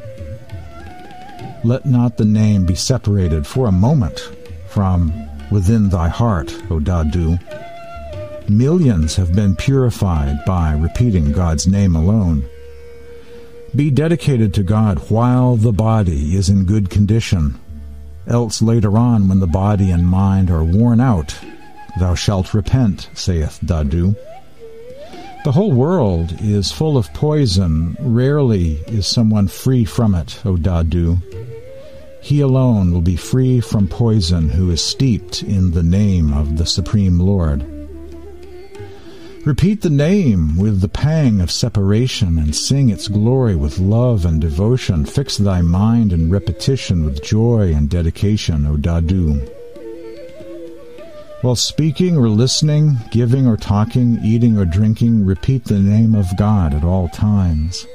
Let 1.66 1.86
not 1.86 2.16
the 2.16 2.24
name 2.24 2.66
be 2.66 2.75
separated 2.75 3.46
for 3.46 3.68
a 3.68 3.74
moment 3.74 4.32
from 4.70 5.12
within 5.52 5.90
thy 5.90 6.08
heart, 6.08 6.56
O 6.72 6.80
Dadu. 6.80 7.38
Millions 8.50 9.16
have 9.16 9.34
been 9.34 9.56
purified 9.56 10.38
by 10.46 10.74
repeating 10.74 11.32
God's 11.32 11.66
name 11.66 11.96
alone. 11.96 12.48
Be 13.75 13.90
dedicated 13.90 14.54
to 14.54 14.64
God 14.64 15.00
while 15.10 15.56
the 15.56 15.74
body 15.74 16.36
is 16.36 16.50
in 16.50 16.66
good 16.66 16.90
condition. 16.90 17.60
Else 18.28 18.62
later 18.62 18.98
on, 18.98 19.28
when 19.28 19.40
the 19.40 19.48
body 19.48 19.90
and 19.90 20.08
mind 20.08 20.52
are 20.52 20.64
worn 20.64 21.02
out, 21.02 21.36
thou 22.00 22.14
shalt 22.14 22.54
repent, 22.54 23.10
saith 23.14 23.60
Dadu. 23.66 24.16
The 25.44 25.52
whole 25.52 25.74
world 25.74 26.36
is 26.40 26.72
full 26.72 26.98
of 26.98 27.14
poison. 27.14 27.98
Rarely 28.00 28.75
is 28.88 29.08
someone 29.08 29.48
free 29.48 29.86
from 29.86 30.16
it, 30.16 30.40
O 30.46 30.56
Dadu. 30.56 31.22
He 32.22 32.42
alone 32.42 32.92
will 32.92 33.02
be 33.02 33.16
free 33.16 33.60
from 33.60 33.88
poison 33.88 34.50
who 34.50 34.72
is 34.72 34.84
steeped 34.84 35.44
in 35.44 35.72
the 35.72 35.84
name 35.84 36.34
of 36.34 36.58
the 36.58 36.66
Supreme 36.66 37.20
Lord. 37.20 37.75
Repeat 39.46 39.82
the 39.82 39.92
name 39.92 40.58
with 40.58 40.82
the 40.82 40.90
pang 40.90 41.40
of 41.40 41.52
separation 41.52 42.40
and 42.40 42.56
sing 42.56 42.90
its 42.90 43.08
glory 43.08 43.56
with 43.56 43.78
love 43.78 44.25
and 44.25 44.42
devotion. 44.42 45.06
Fix 45.06 45.38
thy 45.38 45.62
mind 45.62 46.12
in 46.12 46.32
repetition 46.32 47.06
with 47.06 47.24
joy 47.24 47.72
and 47.72 47.88
dedication, 47.88 48.66
O 48.66 48.75
Dadu. 48.75 49.48
While 51.44 51.56
speaking 51.56 52.18
or 52.18 52.28
listening, 52.28 52.98
giving 53.12 53.46
or 53.46 53.56
talking, 53.56 54.18
eating 54.24 54.58
or 54.58 54.66
drinking, 54.66 55.28
repeat 55.28 55.66
the 55.66 55.78
name 55.78 56.16
of 56.16 56.25
God 56.38 56.74
at 56.74 56.84
all 56.84 57.08
times. 57.10 57.86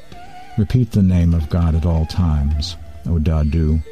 Repeat 0.57 0.92
the 0.92 1.02
name 1.02 1.35
of 1.35 1.50
God 1.50 1.75
at 1.75 1.85
all 1.85 2.07
times, 2.07 2.76
O 3.07 3.19
Dadu. 3.19 3.83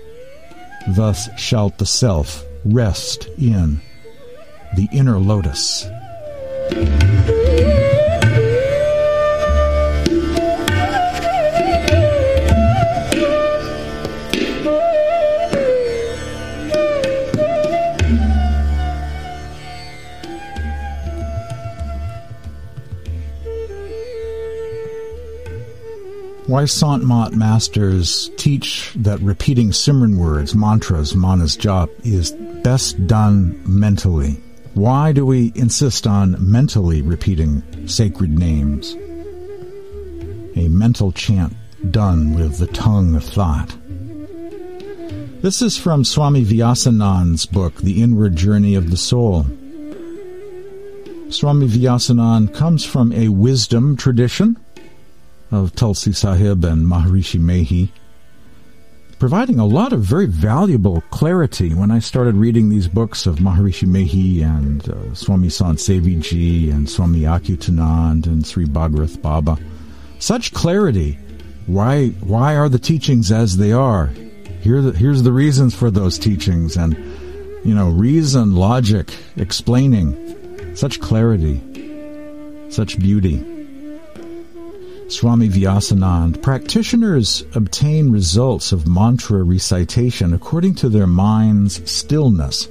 Thus 0.91 1.29
shalt 1.37 1.79
the 1.79 1.87
self 1.87 2.45
rest 2.65 3.27
in 3.37 3.81
the 4.77 4.89
inner 4.93 5.19
lotus. 5.19 5.85
Why 26.49 26.65
Sant 26.65 27.05
Mat 27.05 27.35
masters 27.35 28.31
teach 28.39 28.95
that 28.97 29.21
repeating 29.21 29.69
Simran 29.69 30.17
words, 30.17 30.55
mantras, 30.55 31.15
manas 31.15 31.59
jap, 31.59 31.91
is 32.07 32.33
best 32.65 33.07
done 33.07 33.61
mentally. 33.67 34.41
Why 34.73 35.13
do 35.13 35.27
we 35.27 35.53
insist 35.55 36.07
on 36.07 36.37
mentally 36.41 37.03
repeating 37.03 37.63
sacred 37.87 38.39
names? 38.39 38.95
A 40.57 40.69
mental 40.69 41.13
chant 41.13 41.55
done 41.91 42.35
with 42.35 42.57
the 42.57 42.69
tongue 42.69 43.15
of 43.15 43.25
thought. 43.25 43.77
This 45.43 45.61
is 45.61 45.77
from 45.77 46.03
Swami 46.03 46.47
Vyasanand's 46.47 47.45
book, 47.45 47.77
The 47.77 48.03
Inward 48.03 48.37
Journey 48.37 48.75
of 48.75 48.89
the 48.89 48.97
Soul. 48.97 49.45
Swami 51.29 51.69
Vyasanand 51.69 52.55
comes 52.55 52.87
from 52.87 53.13
a 53.13 53.29
wisdom 53.29 53.99
tradition 53.99 54.57
of 55.51 55.75
Tulsi 55.75 56.13
Sahib 56.13 56.65
and 56.65 56.87
Maharishi 56.87 57.41
Mehi 57.41 57.91
providing 59.19 59.59
a 59.59 59.67
lot 59.67 59.93
of 59.93 60.01
very 60.01 60.27
valuable 60.27 61.03
clarity 61.11 61.75
when 61.75 61.91
I 61.91 61.99
started 61.99 62.37
reading 62.37 62.69
these 62.69 62.87
books 62.87 63.27
of 63.27 63.37
Maharishi 63.37 63.89
Mehi 63.89 64.43
and 64.43 64.89
uh, 64.89 65.15
Swami 65.15 65.49
Sant 65.49 65.79
Sevi 65.79 66.73
and 66.73 66.89
Swami 66.89 67.23
Akutanand 67.23 68.27
and 68.27 68.47
Sri 68.47 68.65
Bhagirath 68.65 69.21
Baba. 69.21 69.59
Such 70.21 70.53
clarity. 70.53 71.19
Why, 71.67 72.09
why 72.21 72.57
are 72.57 72.69
the 72.69 72.79
teachings 72.79 73.33
as 73.33 73.57
they 73.57 73.73
are? 73.73 74.07
Here 74.63 74.81
the, 74.81 74.93
here's 74.93 75.23
the 75.23 75.33
reasons 75.33 75.75
for 75.75 75.91
those 75.91 76.19
teachings 76.19 76.77
and, 76.77 76.97
you 77.65 77.75
know, 77.75 77.91
reason, 77.91 78.55
logic, 78.55 79.13
explaining. 79.37 80.77
Such 80.77 81.01
clarity. 81.01 81.61
Such 82.71 82.99
beauty. 82.99 83.58
Swami 85.09 85.49
Vyasanand, 85.49 86.43
practitioners 86.43 87.43
obtain 87.55 88.13
results 88.13 88.73
of 88.73 88.87
mantra 88.87 89.43
recitation 89.43 90.35
according 90.35 90.75
to 90.75 90.91
their 90.91 91.07
mind's 91.07 91.91
stillness 91.91 92.69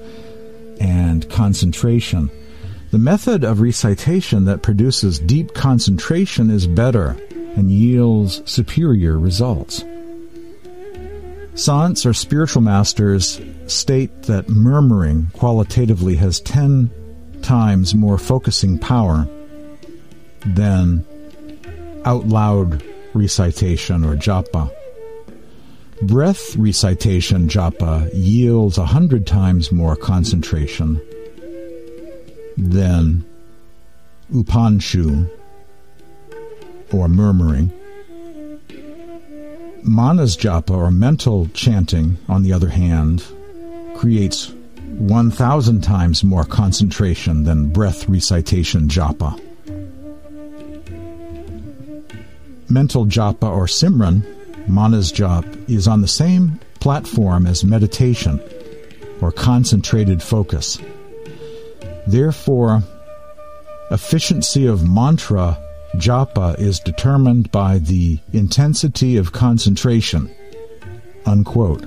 and 0.80 1.28
concentration. 1.32 2.30
The 2.92 3.00
method 3.00 3.44
of 3.44 3.60
recitation 3.60 4.46
that 4.46 4.62
produces 4.62 5.18
deep 5.18 5.56
concentration 5.56 6.52
is 6.52 6.68
better 6.68 7.18
and 7.56 7.72
yields 7.72 8.44
superior 8.50 9.18
results. 9.18 9.84
Sants 11.56 12.06
or 12.06 12.14
spiritual 12.14 12.62
masters 12.62 13.42
state 13.66 14.24
that 14.24 14.48
murmuring 14.48 15.32
qualitatively 15.34 16.16
has 16.18 16.40
ten 16.40 16.92
times 17.42 17.96
more 17.96 18.20
focusing 18.20 18.78
power 18.78 19.28
than 20.46 21.04
out 22.06 22.28
loud 22.28 22.84
recitation 23.14 24.04
or 24.04 24.16
japa. 24.16 24.72
Breath 26.02 26.56
recitation 26.56 27.48
japa 27.48 28.10
yields 28.14 28.78
a 28.78 28.86
hundred 28.86 29.26
times 29.26 29.72
more 29.72 29.96
concentration 29.96 31.02
than 32.58 33.26
upanshu 34.32 35.30
or 36.92 37.08
murmuring. 37.08 37.72
Manas 39.84 40.36
japa 40.36 40.72
or 40.72 40.92
mental 40.92 41.48
chanting, 41.54 42.18
on 42.28 42.44
the 42.44 42.54
other 42.54 42.70
hand, 42.70 43.24
creates 43.96 44.52
1,000 44.98 45.82
times 45.82 46.24
more 46.24 46.44
concentration 46.44 47.44
than 47.44 47.70
breath 47.70 48.08
recitation 48.10 48.88
japa. 48.88 49.40
Mental 52.70 53.06
japa 53.06 53.50
or 53.50 53.66
simran, 53.66 54.24
manas 54.68 55.12
jap, 55.12 55.46
is 55.70 55.88
on 55.88 56.02
the 56.02 56.08
same 56.08 56.60
platform 56.80 57.46
as 57.46 57.64
meditation 57.64 58.40
or 59.22 59.32
concentrated 59.32 60.22
focus. 60.22 60.80
Therefore, 62.06 62.84
efficiency 63.92 64.66
of 64.66 64.88
mantra 64.88 65.58
japa 65.96 66.58
is 66.60 66.80
determined 66.80 67.52
by 67.52 67.80
the 67.80 68.20
intensity 68.34 69.18
of 69.18 69.32
concentration. 69.32 70.34
Unquote. 71.26 71.86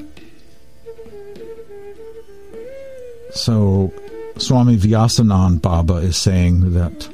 So, 3.33 3.93
Swami 4.37 4.77
Vyasanand 4.77 5.63
Baba 5.63 5.97
is 5.97 6.17
saying 6.17 6.73
that 6.75 7.09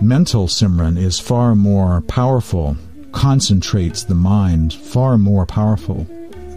mental 0.00 0.46
Simran 0.46 0.98
is 0.98 1.18
far 1.18 1.54
more 1.54 2.00
powerful, 2.02 2.76
concentrates 3.12 4.04
the 4.04 4.14
mind 4.14 4.72
far 4.72 5.18
more 5.18 5.46
powerful, 5.46 6.06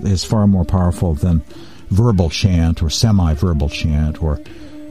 is 0.03 0.23
far 0.23 0.47
more 0.47 0.65
powerful 0.65 1.13
than 1.13 1.43
verbal 1.89 2.29
chant 2.29 2.81
or 2.81 2.89
semi 2.89 3.33
verbal 3.33 3.69
chant 3.69 4.21
or 4.21 4.39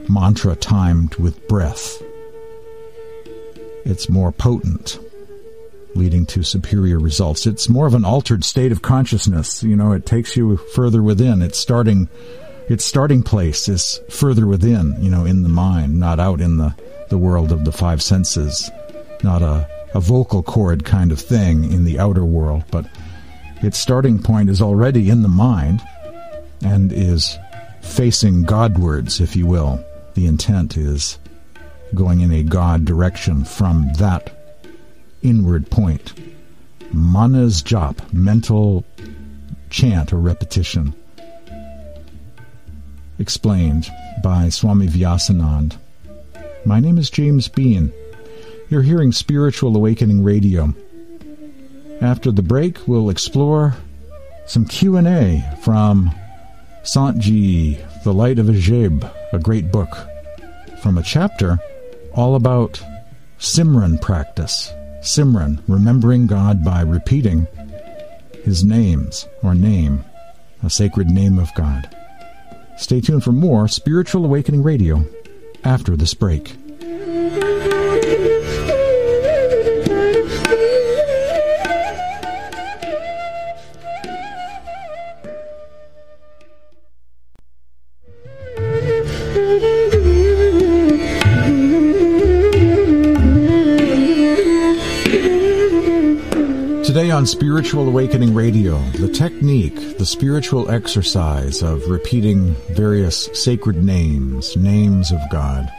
mantra 0.09 0.55
timed 0.55 1.15
with 1.15 1.47
breath. 1.47 2.01
It's 3.85 4.09
more 4.09 4.31
potent, 4.31 4.99
leading 5.95 6.25
to 6.27 6.43
superior 6.43 6.99
results. 6.99 7.45
It's 7.45 7.67
more 7.67 7.85
of 7.85 7.93
an 7.93 8.05
altered 8.05 8.43
state 8.43 8.71
of 8.71 8.81
consciousness. 8.81 9.63
You 9.63 9.75
know, 9.75 9.91
it 9.91 10.05
takes 10.05 10.37
you 10.37 10.57
further 10.57 11.03
within. 11.03 11.41
It's 11.41 11.59
starting, 11.59 12.07
its 12.69 12.85
starting 12.85 13.23
place 13.23 13.67
is 13.67 13.99
further 14.09 14.47
within, 14.47 14.95
you 15.01 15.11
know, 15.11 15.25
in 15.25 15.43
the 15.43 15.49
mind, 15.49 15.99
not 15.99 16.19
out 16.19 16.39
in 16.39 16.57
the 16.57 16.75
the 17.13 17.17
world 17.19 17.51
of 17.51 17.63
the 17.63 17.71
five 17.71 18.01
senses, 18.01 18.71
not 19.21 19.43
a, 19.43 19.69
a 19.93 19.99
vocal 19.99 20.41
cord 20.41 20.83
kind 20.83 21.11
of 21.11 21.21
thing 21.21 21.71
in 21.71 21.83
the 21.83 21.99
outer 21.99 22.25
world, 22.25 22.63
but 22.71 22.87
its 23.61 23.77
starting 23.77 24.17
point 24.17 24.49
is 24.49 24.63
already 24.63 25.11
in 25.11 25.21
the 25.21 25.27
mind 25.27 25.79
and 26.63 26.91
is 26.91 27.37
facing 27.83 28.41
Godwards, 28.41 29.21
if 29.21 29.35
you 29.35 29.45
will. 29.45 29.79
The 30.15 30.25
intent 30.25 30.75
is 30.75 31.19
going 31.93 32.21
in 32.21 32.31
a 32.31 32.41
God 32.41 32.83
direction 32.83 33.45
from 33.45 33.93
that 33.99 34.31
inward 35.21 35.69
point. 35.69 36.13
Manas 36.91 37.61
jap, 37.61 38.11
mental 38.11 38.83
chant 39.69 40.11
or 40.11 40.17
repetition. 40.17 40.95
Explained 43.19 43.87
by 44.23 44.49
Swami 44.49 44.87
Vyasanand. 44.87 45.77
My 46.65 46.79
name 46.79 46.97
is 46.97 47.09
James 47.09 47.49
Bean. 47.49 47.91
You're 48.69 48.83
hearing 48.83 49.11
Spiritual 49.11 49.75
Awakening 49.75 50.23
Radio. 50.23 50.73
After 51.99 52.31
the 52.31 52.41
break, 52.41 52.87
we'll 52.87 53.09
explore 53.09 53.75
some 54.45 54.63
Q&A 54.63 55.43
from 55.61 56.09
Sant-ji, 56.83 57.79
The 58.05 58.13
Light 58.13 58.39
of 58.39 58.45
Ajaib, 58.45 59.11
a 59.33 59.39
great 59.39 59.73
book, 59.73 59.89
from 60.81 60.97
a 60.97 61.03
chapter 61.03 61.59
all 62.13 62.35
about 62.35 62.81
Simran 63.39 63.99
practice. 64.01 64.71
Simran, 65.01 65.61
remembering 65.67 66.27
God 66.27 66.63
by 66.63 66.79
repeating 66.79 67.45
His 68.45 68.63
names 68.63 69.27
or 69.41 69.53
name, 69.53 70.05
a 70.63 70.69
sacred 70.69 71.09
name 71.09 71.39
of 71.39 71.53
God. 71.55 71.93
Stay 72.77 73.01
tuned 73.01 73.25
for 73.25 73.33
more 73.33 73.67
Spiritual 73.67 74.23
Awakening 74.23 74.63
Radio 74.63 75.05
after 75.63 75.95
this 75.95 76.13
break. 76.13 76.55
On 97.23 97.27
Spiritual 97.27 97.87
Awakening 97.87 98.33
Radio, 98.33 98.77
the 98.97 99.07
technique, 99.07 99.97
the 99.97 100.05
spiritual 100.05 100.69
exercise 100.69 101.61
of 101.63 101.89
repeating 101.89 102.53
various 102.71 103.29
sacred 103.31 103.81
names, 103.81 104.57
names 104.57 105.09
of 105.09 105.19
God, 105.31 105.71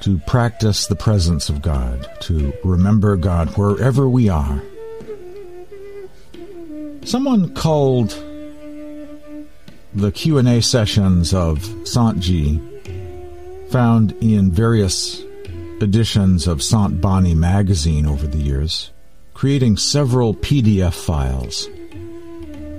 to 0.00 0.18
practice 0.26 0.88
the 0.88 0.96
presence 0.96 1.48
of 1.48 1.62
God, 1.62 2.08
to 2.22 2.52
remember 2.64 3.16
God 3.16 3.56
wherever 3.56 4.08
we 4.08 4.28
are. 4.28 4.60
Someone 7.04 7.54
called 7.54 8.10
the 9.94 10.10
Q&A 10.10 10.60
sessions 10.60 11.32
of 11.32 11.64
Sant-ji 11.86 12.60
found 13.70 14.10
in 14.20 14.50
various 14.50 15.22
editions 15.80 16.48
of 16.48 16.60
Sant 16.60 17.00
Bani 17.00 17.36
magazine 17.36 18.04
over 18.04 18.26
the 18.26 18.38
years 18.38 18.90
creating 19.34 19.76
several 19.76 20.32
PDF 20.32 20.94
files. 20.94 21.68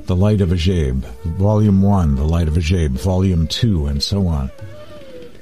The 0.05 0.15
Light 0.15 0.41
of 0.41 0.49
Ajaib, 0.49 1.01
Volume 1.23 1.81
1, 1.81 2.15
The 2.15 2.23
Light 2.23 2.47
of 2.47 2.55
Ajaib, 2.55 2.91
Volume 2.91 3.47
2, 3.47 3.87
and 3.87 4.01
so 4.01 4.27
on. 4.27 4.49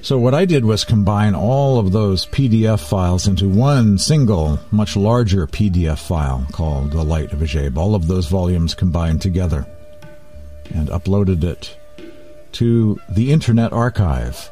So 0.01 0.17
what 0.17 0.33
I 0.33 0.43
did 0.43 0.65
was 0.65 0.83
combine 0.83 1.35
all 1.35 1.79
of 1.79 1.91
those 1.91 2.25
PDF 2.25 2.79
files 2.79 3.27
into 3.27 3.47
one 3.47 3.97
single, 3.97 4.59
much 4.71 4.97
larger 4.97 5.47
PDF 5.47 5.99
file 5.99 6.45
called 6.51 6.91
The 6.91 7.03
Light 7.03 7.31
of 7.31 7.39
Ajaib. 7.39 7.77
All 7.77 7.95
of 7.95 8.07
those 8.07 8.27
volumes 8.27 8.73
combined 8.73 9.21
together 9.21 9.65
and 10.73 10.89
uploaded 10.89 11.43
it 11.43 11.77
to 12.53 12.99
the 13.09 13.31
Internet 13.31 13.71
Archive, 13.71 14.49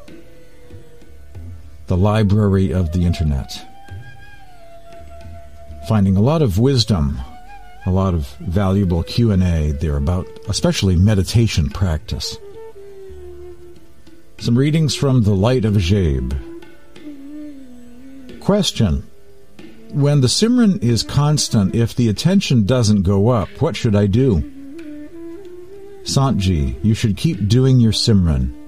the 1.86 1.96
library 1.96 2.72
of 2.72 2.92
the 2.92 3.04
Internet 3.04 3.66
finding 5.88 6.16
a 6.16 6.20
lot 6.20 6.42
of 6.42 6.58
wisdom, 6.58 7.20
a 7.86 7.90
lot 7.90 8.14
of 8.14 8.28
valuable 8.40 9.02
Q&A 9.02 9.72
there 9.72 9.96
about 9.96 10.26
especially 10.48 10.96
meditation 10.96 11.68
practice. 11.68 12.36
Some 14.38 14.58
readings 14.58 14.94
from 14.94 15.22
The 15.22 15.34
Light 15.34 15.64
of 15.64 15.74
Ajaib. 15.74 16.38
Question. 18.40 19.04
When 19.90 20.20
the 20.20 20.26
Simran 20.26 20.82
is 20.82 21.02
constant, 21.02 21.74
if 21.74 21.94
the 21.94 22.08
attention 22.08 22.64
doesn't 22.64 23.02
go 23.02 23.28
up, 23.28 23.48
what 23.60 23.76
should 23.76 23.94
I 23.94 24.06
do? 24.06 24.42
Sant-ji, 26.04 26.76
you 26.82 26.94
should 26.94 27.16
keep 27.16 27.46
doing 27.46 27.78
your 27.78 27.92
Simran. 27.92 28.58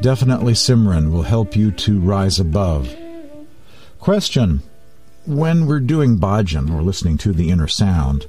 Definitely 0.00 0.54
Simran 0.54 1.10
will 1.10 1.22
help 1.22 1.56
you 1.56 1.70
to 1.72 2.00
rise 2.00 2.38
above. 2.38 2.94
Question 3.98 4.62
when 5.26 5.66
we're 5.66 5.80
doing 5.80 6.18
bhajan 6.18 6.72
or 6.72 6.82
listening 6.82 7.18
to 7.18 7.32
the 7.32 7.50
inner 7.50 7.68
sound, 7.68 8.26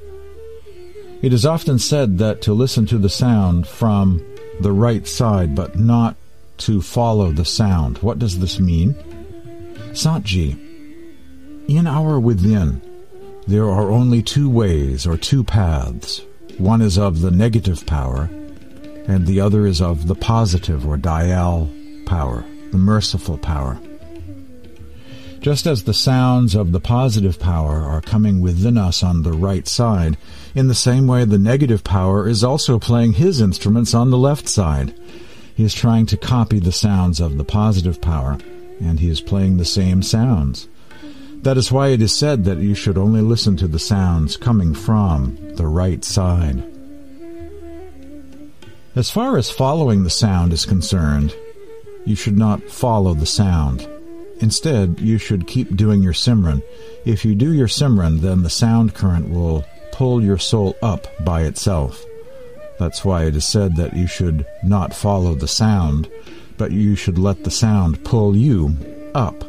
it 1.22 1.32
is 1.32 1.46
often 1.46 1.78
said 1.78 2.18
that 2.18 2.42
to 2.42 2.52
listen 2.52 2.86
to 2.86 2.98
the 2.98 3.08
sound 3.08 3.66
from 3.66 4.24
the 4.60 4.72
right 4.72 5.06
side, 5.06 5.54
but 5.54 5.78
not 5.78 6.16
to 6.58 6.80
follow 6.80 7.32
the 7.32 7.44
sound. 7.44 7.98
What 7.98 8.18
does 8.18 8.38
this 8.38 8.58
mean? 8.58 8.94
Sant-ji, 9.94 10.56
in 11.68 11.86
our 11.86 12.18
within, 12.20 12.80
there 13.46 13.68
are 13.68 13.90
only 13.90 14.22
two 14.22 14.48
ways 14.48 15.06
or 15.06 15.16
two 15.16 15.44
paths. 15.44 16.22
One 16.58 16.80
is 16.80 16.96
of 16.96 17.20
the 17.20 17.30
negative 17.30 17.86
power, 17.86 18.30
and 19.06 19.26
the 19.26 19.40
other 19.40 19.66
is 19.66 19.80
of 19.80 20.06
the 20.06 20.14
positive 20.14 20.86
or 20.86 20.96
dayal 20.96 21.68
power, 22.06 22.44
the 22.70 22.78
merciful 22.78 23.38
power. 23.38 23.78
Just 25.46 25.68
as 25.68 25.84
the 25.84 25.94
sounds 25.94 26.56
of 26.56 26.72
the 26.72 26.80
positive 26.80 27.38
power 27.38 27.80
are 27.80 28.00
coming 28.00 28.40
within 28.40 28.76
us 28.76 29.04
on 29.04 29.22
the 29.22 29.30
right 29.30 29.68
side, 29.68 30.16
in 30.56 30.66
the 30.66 30.74
same 30.74 31.06
way 31.06 31.24
the 31.24 31.38
negative 31.38 31.84
power 31.84 32.28
is 32.28 32.42
also 32.42 32.80
playing 32.80 33.12
his 33.12 33.40
instruments 33.40 33.94
on 33.94 34.10
the 34.10 34.18
left 34.18 34.48
side. 34.48 34.92
He 35.54 35.62
is 35.62 35.72
trying 35.72 36.06
to 36.06 36.16
copy 36.16 36.58
the 36.58 36.72
sounds 36.72 37.20
of 37.20 37.38
the 37.38 37.44
positive 37.44 38.00
power, 38.00 38.38
and 38.80 38.98
he 38.98 39.08
is 39.08 39.20
playing 39.20 39.56
the 39.56 39.64
same 39.64 40.02
sounds. 40.02 40.66
That 41.42 41.56
is 41.56 41.70
why 41.70 41.90
it 41.90 42.02
is 42.02 42.12
said 42.12 42.44
that 42.46 42.58
you 42.58 42.74
should 42.74 42.98
only 42.98 43.20
listen 43.20 43.56
to 43.58 43.68
the 43.68 43.78
sounds 43.78 44.36
coming 44.36 44.74
from 44.74 45.36
the 45.54 45.68
right 45.68 46.04
side. 46.04 46.60
As 48.96 49.10
far 49.10 49.36
as 49.36 49.48
following 49.48 50.02
the 50.02 50.10
sound 50.10 50.52
is 50.52 50.66
concerned, 50.66 51.36
you 52.04 52.16
should 52.16 52.36
not 52.36 52.64
follow 52.64 53.14
the 53.14 53.26
sound. 53.26 53.88
Instead, 54.40 55.00
you 55.00 55.18
should 55.18 55.46
keep 55.46 55.76
doing 55.76 56.02
your 56.02 56.12
Simran. 56.12 56.62
If 57.04 57.24
you 57.24 57.34
do 57.34 57.52
your 57.52 57.68
Simran, 57.68 58.20
then 58.20 58.42
the 58.42 58.50
sound 58.50 58.94
current 58.94 59.30
will 59.30 59.64
pull 59.92 60.22
your 60.22 60.38
soul 60.38 60.76
up 60.82 61.06
by 61.24 61.42
itself. 61.42 62.04
That's 62.78 63.04
why 63.04 63.24
it 63.24 63.34
is 63.34 63.46
said 63.46 63.76
that 63.76 63.96
you 63.96 64.06
should 64.06 64.46
not 64.62 64.94
follow 64.94 65.34
the 65.34 65.48
sound, 65.48 66.10
but 66.58 66.72
you 66.72 66.94
should 66.96 67.18
let 67.18 67.44
the 67.44 67.50
sound 67.50 68.04
pull 68.04 68.36
you 68.36 68.76
up. 69.14 69.42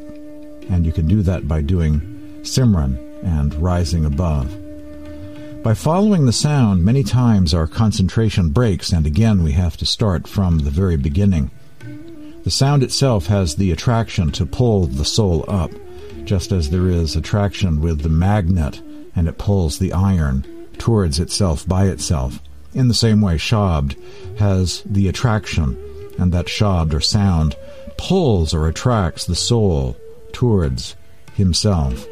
And 0.69 0.85
you 0.85 0.93
can 0.93 1.07
do 1.07 1.21
that 1.23 1.47
by 1.47 1.61
doing 1.61 1.99
Simran 2.43 2.97
and 3.23 3.53
rising 3.55 4.05
above. 4.05 4.55
By 5.63 5.73
following 5.73 6.25
the 6.25 6.31
sound, 6.31 6.85
many 6.85 7.03
times 7.03 7.53
our 7.53 7.67
concentration 7.67 8.51
breaks, 8.51 8.93
and 8.93 9.05
again 9.05 9.43
we 9.43 9.51
have 9.51 9.75
to 9.77 9.85
start 9.85 10.27
from 10.27 10.59
the 10.59 10.69
very 10.69 10.95
beginning. 10.95 11.51
The 12.47 12.51
sound 12.51 12.81
itself 12.81 13.27
has 13.27 13.57
the 13.57 13.73
attraction 13.73 14.31
to 14.31 14.45
pull 14.45 14.85
the 14.85 15.03
soul 15.03 15.43
up, 15.49 15.69
just 16.23 16.53
as 16.53 16.69
there 16.69 16.87
is 16.87 17.13
attraction 17.13 17.81
with 17.81 18.03
the 18.03 18.07
magnet 18.07 18.81
and 19.17 19.27
it 19.27 19.37
pulls 19.37 19.79
the 19.79 19.91
iron 19.91 20.45
towards 20.77 21.19
itself 21.19 21.67
by 21.67 21.87
itself. 21.87 22.39
In 22.73 22.87
the 22.87 22.93
same 22.93 23.19
way, 23.19 23.35
Shabd 23.35 23.97
has 24.39 24.81
the 24.85 25.09
attraction, 25.09 25.77
and 26.17 26.31
that 26.31 26.45
Shabd 26.45 26.93
or 26.93 27.01
sound 27.01 27.57
pulls 27.97 28.53
or 28.53 28.69
attracts 28.69 29.25
the 29.25 29.35
soul 29.35 29.97
towards 30.31 30.95
himself 31.33 32.07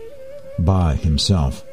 by 0.59 0.95
himself. 0.95 1.63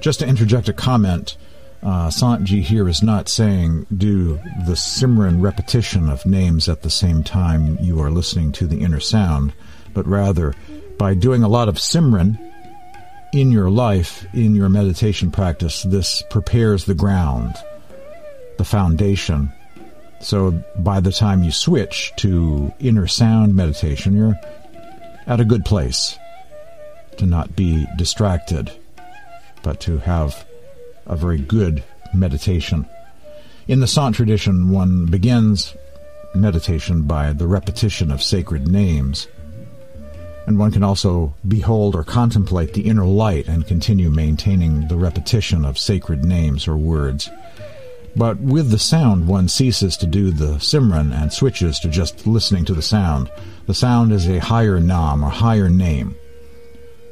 Just 0.00 0.18
to 0.18 0.26
interject 0.26 0.68
a 0.68 0.74
comment, 0.74 1.38
uh, 1.84 2.08
Sant-ji 2.08 2.62
here 2.62 2.88
is 2.88 3.02
not 3.02 3.28
saying 3.28 3.86
do 3.94 4.36
the 4.66 4.72
Simran 4.72 5.42
repetition 5.42 6.08
of 6.08 6.24
names 6.24 6.68
at 6.68 6.82
the 6.82 6.90
same 6.90 7.22
time 7.22 7.76
you 7.80 8.00
are 8.00 8.10
listening 8.10 8.52
to 8.52 8.66
the 8.66 8.80
inner 8.80 9.00
sound, 9.00 9.52
but 9.92 10.06
rather 10.06 10.54
by 10.96 11.12
doing 11.12 11.42
a 11.42 11.48
lot 11.48 11.68
of 11.68 11.76
Simran 11.76 12.38
in 13.34 13.52
your 13.52 13.68
life, 13.68 14.24
in 14.32 14.54
your 14.54 14.68
meditation 14.68 15.30
practice, 15.30 15.82
this 15.82 16.22
prepares 16.30 16.86
the 16.86 16.94
ground, 16.94 17.54
the 18.56 18.64
foundation. 18.64 19.52
So 20.20 20.52
by 20.78 21.00
the 21.00 21.12
time 21.12 21.42
you 21.42 21.50
switch 21.50 22.12
to 22.16 22.72
inner 22.78 23.06
sound 23.06 23.54
meditation, 23.54 24.16
you're 24.16 24.38
at 25.26 25.40
a 25.40 25.44
good 25.44 25.66
place 25.66 26.18
to 27.18 27.26
not 27.26 27.54
be 27.54 27.86
distracted, 27.96 28.72
but 29.62 29.80
to 29.80 29.98
have 29.98 30.46
a 31.06 31.16
very 31.16 31.38
good 31.38 31.82
meditation. 32.12 32.86
In 33.66 33.80
the 33.80 33.86
Sant 33.86 34.16
tradition, 34.16 34.70
one 34.70 35.06
begins 35.06 35.74
meditation 36.34 37.02
by 37.02 37.32
the 37.32 37.46
repetition 37.46 38.10
of 38.10 38.22
sacred 38.22 38.68
names. 38.68 39.28
And 40.46 40.58
one 40.58 40.72
can 40.72 40.82
also 40.82 41.34
behold 41.48 41.94
or 41.94 42.04
contemplate 42.04 42.74
the 42.74 42.86
inner 42.86 43.06
light 43.06 43.48
and 43.48 43.66
continue 43.66 44.10
maintaining 44.10 44.88
the 44.88 44.96
repetition 44.96 45.64
of 45.64 45.78
sacred 45.78 46.24
names 46.24 46.68
or 46.68 46.76
words. 46.76 47.30
But 48.16 48.38
with 48.38 48.70
the 48.70 48.78
sound, 48.78 49.26
one 49.26 49.48
ceases 49.48 49.96
to 49.96 50.06
do 50.06 50.30
the 50.30 50.58
Simran 50.58 51.12
and 51.12 51.32
switches 51.32 51.80
to 51.80 51.88
just 51.88 52.26
listening 52.26 52.64
to 52.66 52.74
the 52.74 52.82
sound. 52.82 53.30
The 53.66 53.74
sound 53.74 54.12
is 54.12 54.28
a 54.28 54.38
higher 54.38 54.78
nam 54.78 55.24
or 55.24 55.30
higher 55.30 55.68
name. 55.68 56.14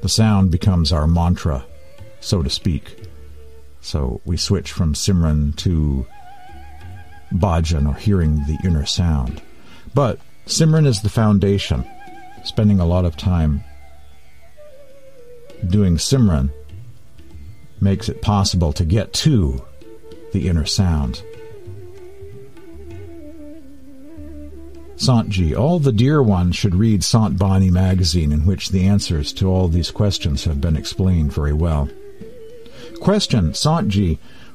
The 0.02 0.08
sound 0.08 0.50
becomes 0.50 0.92
our 0.92 1.06
mantra, 1.06 1.64
so 2.20 2.42
to 2.42 2.50
speak. 2.50 3.08
So 3.82 4.20
we 4.24 4.36
switch 4.36 4.72
from 4.72 4.94
Simran 4.94 5.54
to 5.56 6.06
bhajan 7.32 7.88
or 7.88 7.94
hearing 7.94 8.36
the 8.46 8.58
inner 8.64 8.86
sound. 8.86 9.42
But 9.92 10.20
Simran 10.46 10.86
is 10.86 11.02
the 11.02 11.08
foundation. 11.10 11.84
Spending 12.44 12.80
a 12.80 12.86
lot 12.86 13.04
of 13.04 13.16
time 13.16 13.62
doing 15.68 15.96
Simran 15.96 16.50
makes 17.80 18.08
it 18.08 18.22
possible 18.22 18.72
to 18.72 18.84
get 18.84 19.12
to 19.12 19.64
the 20.32 20.48
inner 20.48 20.64
sound. 20.64 21.22
Santji, 24.96 25.56
all 25.56 25.80
the 25.80 25.92
dear 25.92 26.22
ones 26.22 26.54
should 26.54 26.76
read 26.76 27.02
Sant 27.02 27.36
Bani 27.36 27.70
magazine, 27.70 28.30
in 28.30 28.46
which 28.46 28.68
the 28.68 28.84
answers 28.84 29.32
to 29.32 29.48
all 29.48 29.66
these 29.66 29.90
questions 29.90 30.44
have 30.44 30.60
been 30.60 30.76
explained 30.76 31.32
very 31.32 31.52
well. 31.52 31.88
Question, 33.02 33.52
Sant 33.52 33.92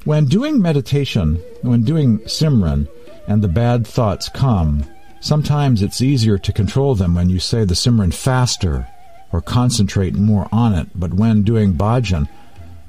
when 0.06 0.24
doing 0.24 0.62
meditation, 0.62 1.36
when 1.64 1.84
doing 1.84 2.20
Simran, 2.20 2.88
and 3.28 3.42
the 3.42 3.50
bad 3.50 3.86
thoughts 3.86 4.30
come, 4.30 4.86
sometimes 5.20 5.82
it's 5.82 6.02
easier 6.02 6.38
to 6.38 6.54
control 6.54 6.96
them 6.96 7.14
when 7.14 7.30
you 7.30 7.40
say 7.40 7.66
the 7.66 7.74
Simran 7.74 8.14
faster 8.14 8.88
or 9.34 9.42
concentrate 9.42 10.16
more 10.16 10.48
on 10.54 10.74
it, 10.74 10.88
but 10.96 11.14
when 11.14 11.44
doing 11.44 11.74
bhajan 11.74 12.30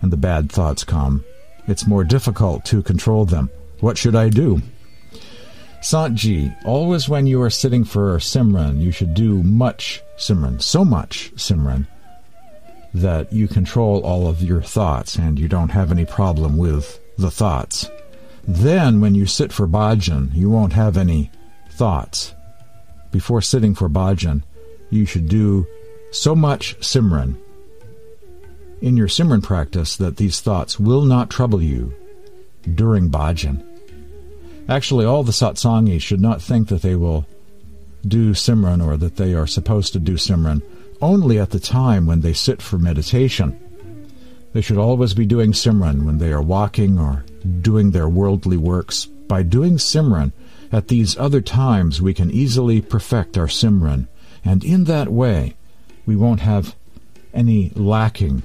and 0.01 0.13
the 0.13 0.17
bad 0.17 0.53
thoughts 0.53 0.85
come, 0.85 1.25
it's 1.67 1.89
more 1.89 2.05
difficult 2.05 2.65
to 2.67 2.81
control 2.81 3.25
them. 3.25 3.51
What 3.81 3.99
should 3.99 4.15
I 4.15 4.29
do? 4.29 4.63
Santji, 5.81 6.55
always 6.65 7.09
when 7.09 7.27
you 7.27 7.43
are 7.43 7.51
sitting 7.51 7.83
for 7.83 8.17
Simran, 8.19 8.81
you 8.81 8.93
should 8.93 9.13
do 9.13 9.43
much 9.43 10.03
Simran, 10.19 10.63
so 10.63 10.85
much 10.85 11.33
Simran, 11.35 11.89
that 12.95 13.33
you 13.33 13.49
control 13.49 14.01
all 14.03 14.29
of 14.29 14.43
your 14.43 14.63
thoughts 14.63 15.17
and 15.17 15.39
you 15.39 15.49
don't 15.49 15.71
have 15.71 15.93
any 15.93 16.05
problem 16.05 16.57
with 16.57 17.01
the 17.17 17.31
thoughts. 17.31 17.91
Then, 18.47 19.01
when 19.01 19.15
you 19.15 19.27
sit 19.27 19.53
for 19.53 19.69
bhajan, 19.69 20.35
you 20.35 20.49
won't 20.49 20.73
have 20.73 20.97
any 20.97 21.31
thoughts. 21.73 22.35
Before 23.11 23.43
sitting 23.43 23.75
for 23.75 23.89
bhajan, 23.89 24.43
you 24.91 25.05
should 25.05 25.29
do 25.29 25.67
so 26.11 26.35
much 26.35 26.79
simran 26.81 27.37
in 28.81 28.97
your 28.97 29.09
simran 29.09 29.43
practice 29.43 29.97
that 29.97 30.17
these 30.17 30.41
thoughts 30.41 30.79
will 30.79 31.03
not 31.03 31.31
trouble 31.31 31.61
you 31.61 31.95
during 32.75 33.11
bhajan. 33.11 33.65
Actually, 34.69 35.05
all 35.05 35.23
the 35.23 35.33
satsangis 35.33 36.03
should 36.03 36.21
not 36.21 36.43
think 36.43 36.69
that 36.69 36.83
they 36.83 36.95
will 36.95 37.27
do 38.07 38.33
simran 38.33 38.85
or 38.85 38.97
that 38.97 39.17
they 39.17 39.35
are 39.35 39.47
supposed 39.47 39.93
to 39.93 39.99
do 39.99 40.15
simran 40.15 40.63
only 41.01 41.39
at 41.39 41.51
the 41.51 41.61
time 41.61 42.07
when 42.07 42.21
they 42.21 42.33
sit 42.33 42.61
for 42.61 42.79
meditation. 42.79 43.59
They 44.53 44.61
should 44.61 44.79
always 44.79 45.15
be 45.15 45.27
doing 45.27 45.53
Simran 45.53 46.05
when 46.05 46.19
they 46.19 46.33
are 46.33 46.43
walking 46.43 46.99
or 46.99 47.25
doing 47.61 47.91
their 47.91 48.09
worldly 48.09 48.57
works. 48.57 49.07
By 49.07 49.43
doing 49.43 49.77
Simran 49.77 50.33
at 50.73 50.89
these 50.89 51.17
other 51.19 51.41
times, 51.41 52.01
we 52.01 52.15
can 52.15 52.31
easily 52.31 52.81
perfect 52.81 53.37
our 53.37 53.47
Simran, 53.47 54.09
and 54.45 54.65
in 54.65 54.85
that 54.85 55.09
way, 55.09 55.55
we 56.07 56.17
won't 56.17 56.41
have 56.41 56.75
any 57.35 57.71
lacking 57.75 58.43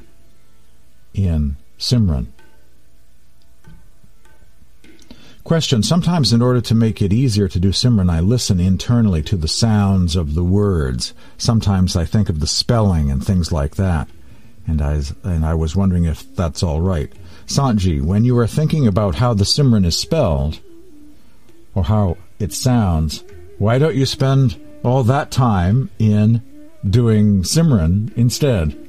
in 1.13 1.55
Simran. 1.79 2.27
Question 5.43 5.83
Sometimes, 5.83 6.31
in 6.31 6.41
order 6.41 6.61
to 6.61 6.75
make 6.75 7.01
it 7.01 7.11
easier 7.11 7.47
to 7.49 7.59
do 7.59 7.69
Simran, 7.69 8.09
I 8.09 8.21
listen 8.21 8.59
internally 8.59 9.21
to 9.23 9.35
the 9.35 9.47
sounds 9.47 10.15
of 10.15 10.35
the 10.35 10.43
words. 10.43 11.13
Sometimes 11.37 11.95
I 11.95 12.05
think 12.05 12.29
of 12.29 12.39
the 12.39 12.47
spelling 12.47 13.11
and 13.11 13.23
things 13.23 13.51
like 13.51 13.75
that 13.75 14.07
and 14.67 14.81
I, 14.81 15.01
and 15.23 15.45
I 15.45 15.53
was 15.53 15.75
wondering 15.75 16.05
if 16.05 16.35
that's 16.35 16.63
all 16.63 16.81
right. 16.81 17.11
Santji, 17.45 18.01
when 18.01 18.23
you 18.23 18.37
are 18.39 18.47
thinking 18.47 18.87
about 18.87 19.15
how 19.15 19.33
the 19.33 19.43
Simran 19.43 19.85
is 19.85 19.97
spelled, 19.97 20.59
or 21.75 21.83
how 21.83 22.17
it 22.39 22.53
sounds, 22.53 23.23
why 23.57 23.77
don't 23.77 23.95
you 23.95 24.05
spend 24.05 24.59
all 24.83 25.03
that 25.03 25.31
time 25.31 25.89
in 25.99 26.41
doing 26.87 27.43
Simran 27.43 28.15
instead? 28.15 28.79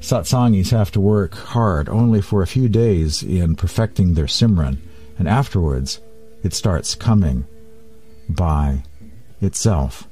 Satsangis 0.00 0.70
have 0.70 0.90
to 0.92 1.00
work 1.00 1.34
hard 1.34 1.88
only 1.88 2.20
for 2.20 2.42
a 2.42 2.46
few 2.46 2.68
days 2.68 3.22
in 3.22 3.56
perfecting 3.56 4.14
their 4.14 4.26
Simran, 4.26 4.78
and 5.18 5.28
afterwards 5.28 6.00
it 6.42 6.54
starts 6.54 6.94
coming 6.94 7.44
by 8.28 8.82
itself. 9.40 10.08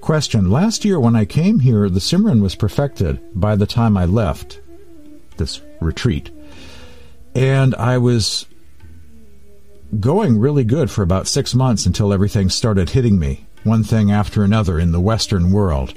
Question 0.00 0.50
Last 0.50 0.84
year, 0.84 1.00
when 1.00 1.16
I 1.16 1.24
came 1.24 1.60
here, 1.60 1.88
the 1.88 2.00
Simran 2.00 2.42
was 2.42 2.54
perfected 2.54 3.20
by 3.34 3.56
the 3.56 3.66
time 3.66 3.96
I 3.96 4.04
left 4.04 4.60
this 5.38 5.62
retreat. 5.80 6.30
And 7.34 7.74
I 7.76 7.98
was 7.98 8.46
going 9.98 10.38
really 10.38 10.64
good 10.64 10.90
for 10.90 11.02
about 11.02 11.26
six 11.26 11.54
months 11.54 11.86
until 11.86 12.12
everything 12.12 12.50
started 12.50 12.90
hitting 12.90 13.18
me, 13.18 13.46
one 13.62 13.82
thing 13.82 14.10
after 14.10 14.44
another 14.44 14.78
in 14.78 14.92
the 14.92 15.00
Western 15.00 15.50
world. 15.50 15.94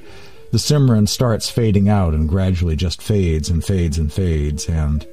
The 0.51 0.57
Simran 0.57 1.09
starts 1.09 1.49
fading 1.49 1.89
out 1.89 2.13
and 2.13 2.29
gradually 2.29 2.75
just 2.75 3.01
fades 3.01 3.49
and 3.49 3.63
fades 3.63 3.97
and 3.97 4.11
fades, 4.11 4.69
and 4.69 5.05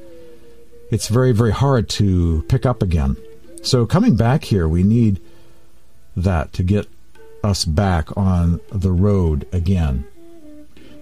it's 0.95 1.09
very, 1.09 1.33
very 1.33 1.51
hard 1.51 1.89
to 1.89 2.43
pick 2.43 2.65
up 2.65 2.81
again. 2.81 3.17
So, 3.63 3.85
coming 3.85 4.15
back 4.15 4.45
here, 4.45 4.69
we 4.69 4.85
need 4.85 5.21
that 6.17 6.53
to 6.53 6.63
get 6.63 6.87
us 7.43 7.65
back 7.65 8.17
on 8.17 8.61
the 8.71 8.93
road 8.93 9.49
again. 9.53 10.07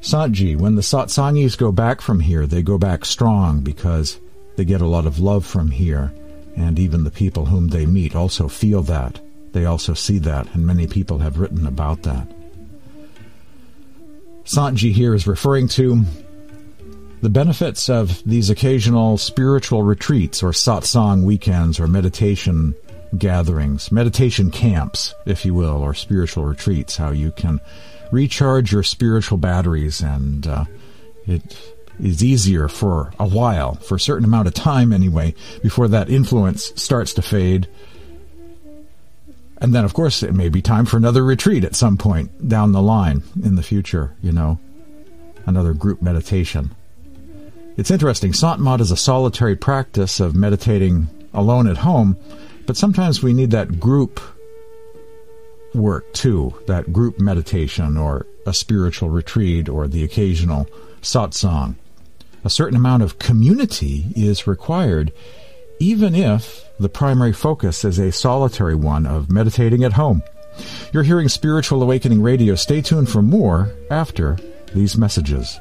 Santji, 0.00 0.56
when 0.56 0.76
the 0.76 0.82
satsangis 0.82 1.58
go 1.58 1.70
back 1.70 2.00
from 2.00 2.20
here, 2.20 2.46
they 2.46 2.62
go 2.62 2.78
back 2.78 3.04
strong 3.04 3.60
because 3.60 4.18
they 4.56 4.64
get 4.64 4.80
a 4.80 4.86
lot 4.86 5.04
of 5.04 5.18
love 5.18 5.44
from 5.44 5.70
here, 5.70 6.10
and 6.56 6.78
even 6.78 7.04
the 7.04 7.10
people 7.10 7.44
whom 7.44 7.68
they 7.68 7.84
meet 7.84 8.16
also 8.16 8.48
feel 8.48 8.80
that. 8.84 9.20
They 9.52 9.66
also 9.66 9.92
see 9.92 10.18
that, 10.20 10.54
and 10.54 10.66
many 10.66 10.86
people 10.86 11.18
have 11.18 11.38
written 11.38 11.66
about 11.66 12.04
that. 12.04 12.26
Santji 14.46 14.92
here 14.92 15.14
is 15.14 15.26
referring 15.26 15.68
to 15.68 16.04
the 17.22 17.30
benefits 17.30 17.88
of 17.88 18.22
these 18.24 18.50
occasional 18.50 19.16
spiritual 19.16 19.84
retreats 19.84 20.42
or 20.42 20.50
satsang 20.50 21.22
weekends 21.22 21.78
or 21.78 21.86
meditation 21.86 22.74
gatherings, 23.16 23.92
meditation 23.92 24.50
camps, 24.50 25.14
if 25.24 25.44
you 25.44 25.54
will, 25.54 25.82
or 25.82 25.94
spiritual 25.94 26.44
retreats, 26.44 26.96
how 26.96 27.10
you 27.10 27.30
can 27.30 27.60
recharge 28.10 28.72
your 28.72 28.82
spiritual 28.82 29.38
batteries 29.38 30.00
and 30.00 30.48
uh, 30.48 30.64
it 31.26 31.56
is 32.00 32.24
easier 32.24 32.66
for 32.66 33.12
a 33.20 33.28
while, 33.28 33.74
for 33.74 33.94
a 33.94 34.00
certain 34.00 34.24
amount 34.24 34.48
of 34.48 34.54
time 34.54 34.92
anyway, 34.92 35.32
before 35.62 35.86
that 35.86 36.10
influence 36.10 36.72
starts 36.74 37.14
to 37.14 37.22
fade. 37.22 37.68
And 39.58 39.72
then, 39.72 39.84
of 39.84 39.94
course, 39.94 40.24
it 40.24 40.34
may 40.34 40.48
be 40.48 40.60
time 40.60 40.86
for 40.86 40.96
another 40.96 41.22
retreat 41.22 41.62
at 41.62 41.76
some 41.76 41.96
point 41.96 42.48
down 42.48 42.72
the 42.72 42.82
line 42.82 43.22
in 43.44 43.54
the 43.54 43.62
future, 43.62 44.16
you 44.20 44.32
know, 44.32 44.58
another 45.46 45.72
group 45.72 46.02
meditation. 46.02 46.74
It's 47.76 47.90
interesting. 47.90 48.32
Sant 48.32 48.80
is 48.80 48.90
a 48.90 48.96
solitary 48.96 49.56
practice 49.56 50.20
of 50.20 50.34
meditating 50.34 51.08
alone 51.32 51.66
at 51.66 51.78
home, 51.78 52.18
but 52.66 52.76
sometimes 52.76 53.22
we 53.22 53.32
need 53.32 53.50
that 53.52 53.80
group 53.80 54.20
work 55.74 56.12
too, 56.12 56.54
that 56.66 56.92
group 56.92 57.18
meditation 57.18 57.96
or 57.96 58.26
a 58.46 58.52
spiritual 58.52 59.08
retreat 59.08 59.68
or 59.68 59.88
the 59.88 60.04
occasional 60.04 60.66
satsang. 61.00 61.76
A 62.44 62.50
certain 62.50 62.76
amount 62.76 63.02
of 63.02 63.18
community 63.18 64.04
is 64.14 64.46
required, 64.46 65.12
even 65.78 66.14
if 66.14 66.64
the 66.78 66.88
primary 66.90 67.32
focus 67.32 67.84
is 67.84 67.98
a 67.98 68.12
solitary 68.12 68.74
one 68.74 69.06
of 69.06 69.30
meditating 69.30 69.82
at 69.82 69.94
home. 69.94 70.22
You're 70.92 71.04
hearing 71.04 71.28
Spiritual 71.28 71.82
Awakening 71.82 72.20
Radio. 72.20 72.54
Stay 72.54 72.82
tuned 72.82 73.08
for 73.08 73.22
more 73.22 73.72
after 73.90 74.36
these 74.74 74.98
messages. 74.98 75.58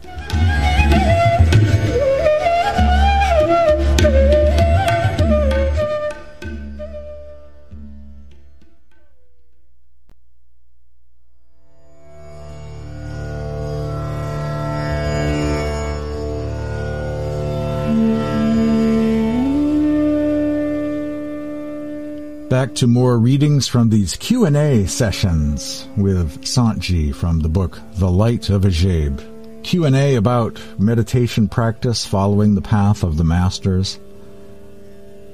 To 22.75 22.87
more 22.87 23.17
readings 23.19 23.67
from 23.67 23.89
these 23.89 24.15
Q&A 24.15 24.85
sessions 24.87 25.87
with 25.97 26.45
Sant 26.45 26.85
from 27.15 27.39
the 27.39 27.49
book 27.49 27.79
The 27.95 28.09
Light 28.09 28.49
of 28.49 28.63
Ajaib. 28.63 29.63
Q&A 29.63 30.15
about 30.15 30.59
meditation 30.79 31.47
practice 31.47 32.05
following 32.05 32.55
the 32.55 32.61
path 32.61 33.03
of 33.03 33.17
the 33.17 33.23
masters. 33.23 33.99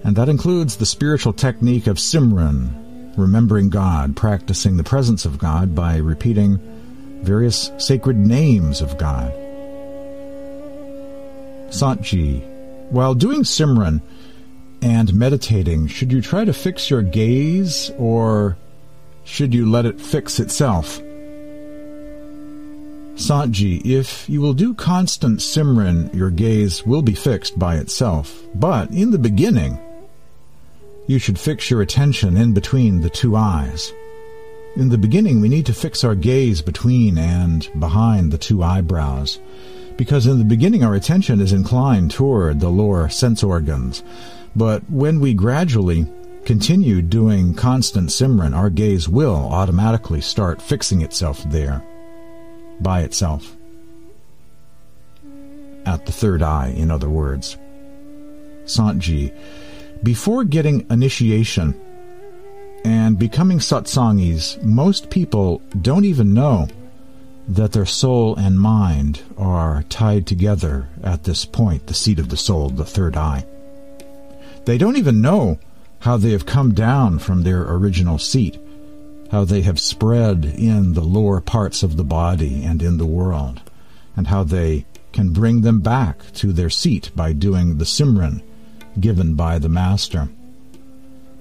And 0.03 0.15
that 0.15 0.29
includes 0.29 0.77
the 0.77 0.85
spiritual 0.85 1.33
technique 1.33 1.87
of 1.87 1.97
Simran, 1.97 3.17
remembering 3.17 3.69
God, 3.69 4.15
practicing 4.15 4.77
the 4.77 4.83
presence 4.83 5.25
of 5.25 5.37
God 5.37 5.75
by 5.75 5.97
repeating 5.97 6.59
various 7.23 7.71
sacred 7.77 8.17
names 8.17 8.81
of 8.81 8.97
God. 8.97 9.31
Sant 11.73 12.05
while 12.89 13.13
doing 13.13 13.43
Simran, 13.43 14.01
and 14.81 15.13
meditating, 15.13 15.87
should 15.87 16.11
you 16.11 16.21
try 16.21 16.45
to 16.45 16.53
fix 16.53 16.89
your 16.89 17.01
gaze 17.01 17.91
or 17.97 18.57
should 19.23 19.53
you 19.53 19.69
let 19.69 19.85
it 19.85 19.99
fix 19.99 20.39
itself? 20.39 21.01
Sant 23.15 23.59
if 23.59 24.29
you 24.29 24.41
will 24.41 24.53
do 24.53 24.75
constant 24.75 25.39
Simran, 25.39 26.13
your 26.13 26.29
gaze 26.29 26.85
will 26.85 27.01
be 27.01 27.15
fixed 27.15 27.57
by 27.57 27.77
itself. 27.77 28.43
But 28.53 28.91
in 28.91 29.09
the 29.09 29.17
beginning, 29.17 29.79
you 31.07 31.17
should 31.17 31.39
fix 31.39 31.71
your 31.71 31.81
attention 31.81 32.37
in 32.37 32.53
between 32.53 33.01
the 33.01 33.09
two 33.09 33.35
eyes. 33.35 33.91
In 34.75 34.89
the 34.89 34.97
beginning, 34.99 35.41
we 35.41 35.49
need 35.49 35.65
to 35.65 35.73
fix 35.73 36.03
our 36.03 36.13
gaze 36.13 36.61
between 36.61 37.17
and 37.17 37.67
behind 37.79 38.31
the 38.31 38.37
two 38.37 38.61
eyebrows, 38.61 39.39
because 39.97 40.27
in 40.27 40.37
the 40.37 40.45
beginning 40.45 40.83
our 40.83 40.93
attention 40.93 41.41
is 41.41 41.53
inclined 41.53 42.11
toward 42.11 42.59
the 42.59 42.69
lower 42.69 43.09
sense 43.09 43.41
organs, 43.41 44.03
but 44.55 44.89
when 44.89 45.19
we 45.19 45.33
gradually 45.33 46.07
continue 46.45 47.01
doing 47.01 47.53
constant 47.53 48.09
Simran, 48.09 48.55
our 48.55 48.69
gaze 48.69 49.09
will 49.09 49.49
automatically 49.51 50.21
start 50.21 50.61
fixing 50.61 51.01
itself 51.01 51.43
there 51.43 51.83
by 52.79 53.01
itself. 53.01 53.55
At 55.85 56.05
the 56.05 56.11
third 56.11 56.41
eye, 56.41 56.73
in 56.75 56.91
other 56.91 57.09
words. 57.09 57.57
Sant 58.65 59.01
before 60.03 60.43
getting 60.43 60.85
initiation 60.89 61.79
and 62.85 63.17
becoming 63.17 63.59
satsangis, 63.59 64.61
most 64.63 65.09
people 65.09 65.61
don't 65.81 66.05
even 66.05 66.33
know 66.33 66.67
that 67.47 67.71
their 67.71 67.85
soul 67.85 68.35
and 68.35 68.59
mind 68.59 69.21
are 69.37 69.83
tied 69.89 70.27
together 70.27 70.87
at 71.03 71.23
this 71.23 71.45
point, 71.45 71.87
the 71.87 71.93
seat 71.93 72.19
of 72.19 72.29
the 72.29 72.37
soul, 72.37 72.69
the 72.69 72.85
third 72.85 73.15
eye. 73.15 73.45
They 74.67 74.77
don't 74.77 74.97
even 74.97 75.21
know 75.21 75.59
how 75.99 76.17
they 76.17 76.31
have 76.31 76.45
come 76.45 76.73
down 76.73 77.19
from 77.19 77.43
their 77.43 77.61
original 77.61 78.17
seat, 78.17 78.59
how 79.31 79.45
they 79.45 79.61
have 79.61 79.79
spread 79.79 80.43
in 80.43 80.91
the 80.91 81.05
lower 81.05 81.39
parts 81.39 81.83
of 81.83 81.95
the 81.95 82.03
body 82.03 82.65
and 82.65 82.83
in 82.83 82.97
the 82.97 83.05
world, 83.05 83.61
and 84.17 84.27
how 84.27 84.43
they 84.43 84.85
can 85.13 85.31
bring 85.31 85.61
them 85.61 85.79
back 85.79 86.19
to 86.33 86.51
their 86.51 86.69
seat 86.69 87.11
by 87.15 87.31
doing 87.31 87.77
the 87.77 87.85
Simran 87.85 88.43
given 88.99 89.35
by 89.35 89.57
the 89.57 89.69
Master. 89.69 90.27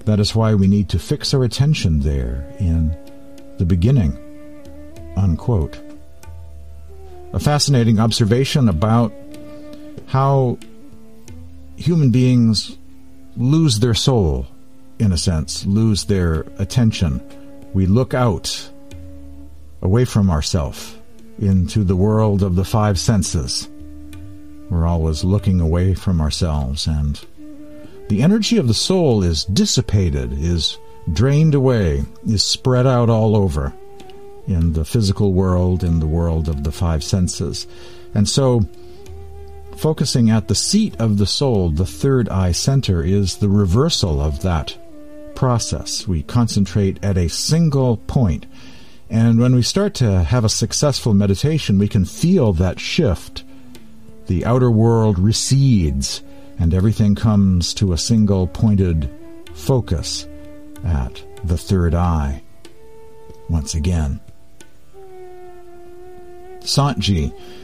That 0.05 0.21
is 0.21 0.33
why 0.33 0.53
we 0.53 0.69
need 0.69 0.87
to 0.87 0.97
fix 0.97 1.33
our 1.33 1.43
attention 1.43 1.99
there 1.99 2.49
in 2.59 2.95
the 3.57 3.65
beginning. 3.65 4.17
Unquote. 5.17 5.77
A 7.33 7.41
fascinating 7.41 7.99
observation 7.99 8.69
about 8.69 9.11
how 10.05 10.59
human 11.75 12.09
beings 12.09 12.77
lose 13.37 13.79
their 13.79 13.93
soul, 13.93 14.47
in 14.99 15.11
a 15.11 15.17
sense, 15.17 15.65
lose 15.65 16.05
their 16.05 16.41
attention. 16.57 17.21
We 17.73 17.85
look 17.85 18.13
out, 18.13 18.69
away 19.81 20.05
from 20.05 20.29
ourself, 20.29 20.99
into 21.39 21.83
the 21.83 21.95
world 21.95 22.41
of 22.41 22.55
the 22.55 22.65
five 22.65 22.99
senses. 22.99 23.69
We're 24.69 24.87
always 24.87 25.23
looking 25.23 25.61
away 25.61 25.93
from 25.93 26.19
ourselves, 26.19 26.87
and 26.87 27.23
the 28.09 28.21
energy 28.21 28.57
of 28.57 28.67
the 28.67 28.73
soul 28.73 29.23
is 29.23 29.45
dissipated, 29.45 30.33
is 30.33 30.77
drained 31.13 31.55
away, 31.55 32.03
is 32.27 32.43
spread 32.43 32.87
out 32.87 33.09
all 33.09 33.35
over 33.35 33.73
in 34.47 34.73
the 34.73 34.85
physical 34.85 35.33
world, 35.33 35.83
in 35.83 35.99
the 35.99 36.07
world 36.07 36.49
of 36.49 36.63
the 36.63 36.71
five 36.71 37.03
senses. 37.03 37.67
And 38.13 38.27
so, 38.27 38.67
Focusing 39.77 40.31
at 40.31 40.47
the 40.47 40.55
seat 40.55 40.95
of 40.97 41.19
the 41.19 41.27
soul, 41.27 41.69
the 41.69 41.85
third 41.85 42.27
eye 42.29 42.51
center, 42.51 43.03
is 43.03 43.37
the 43.37 43.47
reversal 43.47 44.19
of 44.19 44.41
that 44.41 44.75
process. 45.35 46.07
We 46.07 46.23
concentrate 46.23 47.03
at 47.03 47.15
a 47.15 47.29
single 47.29 47.97
point. 47.97 48.47
And 49.07 49.39
when 49.39 49.53
we 49.53 49.61
start 49.61 49.93
to 49.95 50.23
have 50.23 50.43
a 50.43 50.49
successful 50.49 51.13
meditation, 51.13 51.77
we 51.77 51.87
can 51.87 52.05
feel 52.05 52.53
that 52.53 52.79
shift. 52.79 53.43
The 54.25 54.45
outer 54.45 54.71
world 54.71 55.19
recedes, 55.19 56.23
and 56.57 56.73
everything 56.73 57.13
comes 57.13 57.71
to 57.75 57.93
a 57.93 57.99
single 57.99 58.47
pointed 58.47 59.11
focus 59.53 60.27
at 60.83 61.23
the 61.43 61.57
third 61.57 61.93
eye 61.93 62.41
once 63.47 63.75
again. 63.75 64.19
Sant 66.61 66.97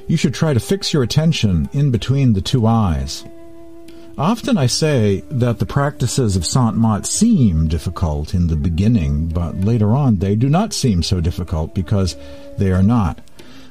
you 0.08 0.18
should 0.18 0.34
try 0.34 0.54
to 0.54 0.60
fix 0.60 0.94
your 0.94 1.04
attention 1.04 1.70
in 1.74 1.92
between 1.92 2.34
the 2.34 2.42
two 2.42 2.68
eyes. 2.68 3.24
Often 4.18 4.58
I 4.58 4.68
say 4.68 5.24
that 5.32 5.58
the 5.58 5.66
practices 5.66 6.36
of 6.36 6.46
Sant 6.46 6.78
Mat 6.78 7.08
seem 7.08 7.68
difficult 7.68 8.36
in 8.36 8.48
the 8.48 8.56
beginning, 8.56 9.28
but 9.28 9.62
later 9.62 9.92
on 9.96 10.18
they 10.18 10.36
do 10.36 10.50
not 10.50 10.72
seem 10.72 11.02
so 11.02 11.20
difficult 11.20 11.74
because 11.74 12.16
they 12.60 12.72
are 12.72 12.84
not. 12.84 13.20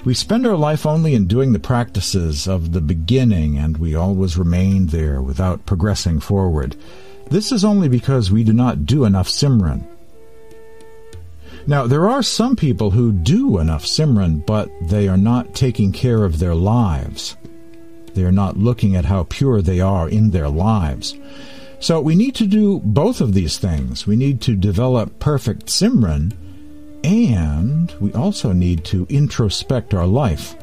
We 0.05 0.15
spend 0.15 0.45
our 0.45 0.57
life 0.57 0.85
only 0.85 1.15
in 1.15 1.29
doing 1.29 1.53
the 1.53 1.61
practices 1.61 2.49
of 2.49 2.73
the 2.73 2.81
beginning, 2.81 3.57
and 3.57 3.77
we 3.77 3.95
always 3.95 4.37
remain 4.37 4.87
there 4.87 5.23
without 5.23 5.65
progressing 5.65 6.19
forward. 6.19 6.75
This 7.31 7.53
is 7.53 7.65
only 7.65 7.89
because 7.89 8.33
we 8.33 8.43
do 8.43 8.53
not 8.53 8.85
do 8.85 9.05
enough 9.05 9.29
Simran. 9.29 9.85
Now, 11.67 11.87
there 11.87 12.09
are 12.09 12.23
some 12.23 12.57
people 12.57 12.91
who 12.91 13.13
do 13.13 13.59
enough 13.59 13.85
Simran, 13.85 14.45
but 14.45 14.69
they 14.83 15.09
are 15.09 15.17
not 15.17 15.55
taking 15.55 15.93
care 15.93 16.25
of 16.25 16.39
their 16.39 16.55
lives. 16.55 17.37
They 18.15 18.25
are 18.25 18.33
not 18.33 18.59
looking 18.59 18.97
at 18.97 19.05
how 19.05 19.25
pure 19.25 19.63
they 19.63 19.81
are 19.81 20.09
in 20.09 20.31
their 20.31 20.49
lives. 20.49 21.17
So 21.79 22.01
we 22.01 22.15
need 22.15 22.35
to 22.37 22.47
do 22.47 22.81
both 22.81 23.21
of 23.21 23.35
these 23.35 23.59
things. 23.59 24.07
We 24.07 24.17
need 24.17 24.41
to 24.43 24.55
develop 24.55 25.19
perfect 25.19 25.67
Simran, 25.67 26.33
and 27.05 27.93
we 28.01 28.13
also 28.13 28.53
need 28.53 28.85
to 28.87 29.07
introspect 29.07 29.95
our 29.95 30.07
life. 30.07 30.55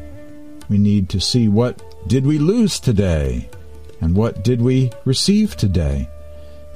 We 0.69 0.77
need 0.77 1.09
to 1.09 1.19
see 1.19 1.47
what 1.47 1.81
did 2.07 2.25
we 2.25 2.39
lose 2.39 2.79
today, 2.79 3.49
and 4.01 4.15
what 4.15 4.43
did 4.43 4.61
we 4.61 4.91
receive 5.05 5.55
today. 5.55 6.07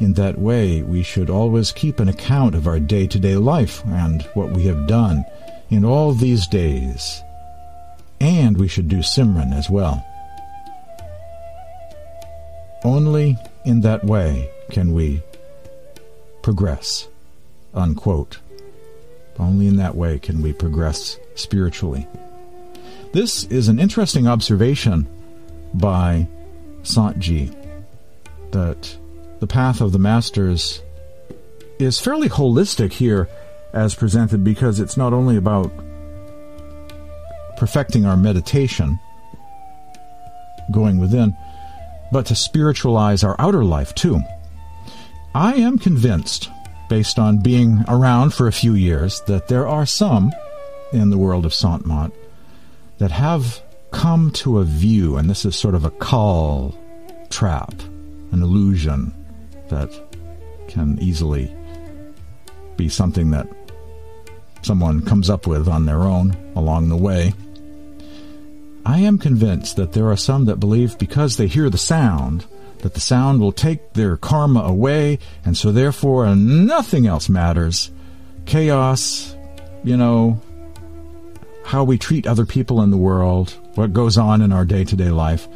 In 0.04 0.12
that 0.16 0.38
way, 0.38 0.82
we 0.82 1.02
should 1.02 1.30
always 1.30 1.72
keep 1.72 2.02
an 2.02 2.10
account 2.10 2.56
of 2.56 2.68
our 2.68 2.78
day 2.78 3.08
to 3.08 3.18
day 3.18 3.38
life 3.38 3.82
and 3.86 4.22
what 4.34 4.52
we 4.52 4.64
have 4.66 4.86
done 4.86 5.24
in 5.70 5.86
all 5.86 6.12
these 6.12 6.46
days. 6.46 7.24
And 8.20 8.58
we 8.58 8.68
should 8.68 8.90
do 8.90 8.98
Simran 8.98 9.54
as 9.54 9.70
well. 9.70 10.06
Only 12.84 13.38
in 13.64 13.80
that 13.80 14.04
way 14.04 14.50
can 14.72 14.94
we 14.94 15.22
progress. 16.42 17.08
Unquote. 17.74 18.40
Only 19.40 19.68
in 19.68 19.78
that 19.78 19.96
way 19.96 20.20
can 20.20 20.42
we 20.42 20.52
progress 20.52 21.18
spiritually. 21.36 22.10
This 23.14 23.46
is 23.46 23.70
an 23.70 23.80
interesting 23.80 24.28
observation 24.28 25.08
by 25.74 26.28
Sant 26.84 27.24
that 28.52 28.98
the 29.44 29.48
path 29.48 29.82
of 29.82 29.92
the 29.92 30.00
masters 30.00 30.82
is 31.78 32.00
fairly 32.00 32.30
holistic 32.30 32.94
here 32.94 33.28
as 33.74 33.94
presented 33.94 34.42
because 34.42 34.80
it's 34.80 34.96
not 34.96 35.12
only 35.12 35.36
about 35.36 35.70
perfecting 37.58 38.06
our 38.06 38.16
meditation, 38.16 38.98
going 40.72 40.98
within, 40.98 41.36
but 42.10 42.26
to 42.26 42.34
spiritualize 42.34 43.22
our 43.22 43.36
outer 43.38 43.66
life 43.66 43.94
too. 43.94 44.22
I 45.36 45.56
am 45.56 45.78
convinced, 45.78 46.50
based 46.88 47.20
on 47.20 47.44
being 47.44 47.84
around 47.90 48.34
for 48.34 48.48
a 48.48 48.54
few 48.54 48.76
years, 48.76 49.20
that 49.28 49.50
there 49.50 49.68
are 49.68 49.86
some 49.86 50.32
in 50.94 51.10
the 51.10 51.18
world 51.18 51.46
of 51.46 51.54
Sant 51.54 51.86
Mat 51.86 52.14
that 53.00 53.12
have 53.12 53.62
come 53.92 54.32
to 54.36 54.60
a 54.60 54.64
view, 54.64 55.18
and 55.18 55.30
this 55.30 55.44
is 55.44 55.58
sort 55.58 55.76
of 55.76 55.84
a 55.84 55.92
call 55.92 56.74
trap, 57.30 57.74
an 58.32 58.42
illusion, 58.42 59.14
that 59.74 59.92
can 60.68 60.98
easily 61.00 61.54
be 62.78 62.88
something 62.88 63.32
that 63.32 63.48
someone 64.62 65.02
comes 65.02 65.30
up 65.30 65.46
with 65.48 65.68
on 65.68 65.86
their 65.86 66.02
own 66.02 66.36
along 66.56 66.90
the 66.90 66.98
way. 66.98 67.34
I 68.86 69.00
am 69.00 69.18
convinced 69.18 69.76
that 69.78 69.94
there 69.94 70.10
are 70.10 70.18
some 70.18 70.46
that 70.46 70.60
believe 70.60 70.98
because 70.98 71.38
they 71.38 71.48
hear 71.48 71.70
the 71.70 71.78
sound 71.78 72.46
that 72.80 72.94
the 72.94 73.00
sound 73.00 73.40
will 73.40 73.54
take 73.54 73.94
their 73.94 74.18
karma 74.18 74.60
away, 74.60 75.18
and 75.46 75.58
so 75.58 75.72
therefore 75.72 76.36
nothing 76.36 77.08
else 77.08 77.30
matters. 77.30 77.90
Chaos, 78.46 79.38
you 79.86 79.96
know, 79.96 80.42
how 81.64 81.86
we 81.86 81.98
treat 81.98 82.28
other 82.28 82.46
people 82.46 82.82
in 82.82 82.92
the 82.92 82.98
world, 82.98 83.58
what 83.76 83.94
goes 83.94 84.18
on 84.18 84.42
in 84.42 84.52
our 84.52 84.66
day 84.66 84.84
to 84.84 84.98
day 84.98 85.12
life, 85.12 85.48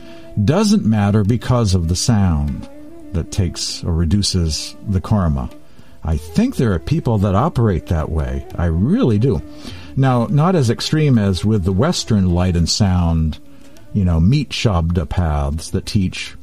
doesn't 0.43 0.85
matter 0.85 1.25
because 1.25 1.75
of 1.75 1.89
the 1.89 1.97
sound 1.97 2.69
that 3.17 3.31
takes 3.31 3.83
or 3.83 3.93
reduces 3.93 4.75
the 4.87 5.01
karma. 5.01 5.49
I 6.03 6.17
think 6.17 6.55
there 6.55 6.71
are 6.73 6.79
people 6.79 7.17
that 7.17 7.35
operate 7.35 7.87
that 7.87 8.09
way. 8.09 8.45
I 8.55 8.65
really 8.67 9.17
do. 9.17 9.41
Now, 9.95 10.27
not 10.27 10.55
as 10.55 10.69
extreme 10.69 11.17
as 11.17 11.43
with 11.43 11.63
the 11.63 11.73
Western 11.73 12.29
light 12.29 12.55
and 12.55 12.69
sound, 12.69 13.39
you 13.93 14.05
know, 14.05 14.19
meat 14.19 14.51
shabda 14.51 15.09
paths 15.09 15.71
that 15.71 15.87
teach 15.87 16.35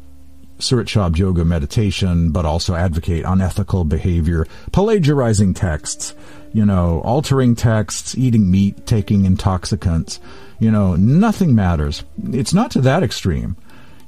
Surat 0.58 0.86
Shabd 0.86 1.18
Yoga 1.18 1.44
meditation, 1.44 2.30
but 2.30 2.44
also 2.44 2.74
advocate 2.74 3.24
unethical 3.24 3.84
behavior, 3.84 4.46
plagiarizing 4.72 5.54
texts, 5.54 6.14
you 6.52 6.64
know, 6.66 7.00
altering 7.00 7.54
texts, 7.54 8.16
eating 8.18 8.50
meat, 8.50 8.86
taking 8.86 9.24
intoxicants. 9.24 10.20
You 10.58 10.70
know, 10.70 10.96
nothing 10.96 11.54
matters. 11.54 12.04
It's 12.32 12.54
not 12.54 12.70
to 12.72 12.80
that 12.82 13.02
extreme, 13.02 13.56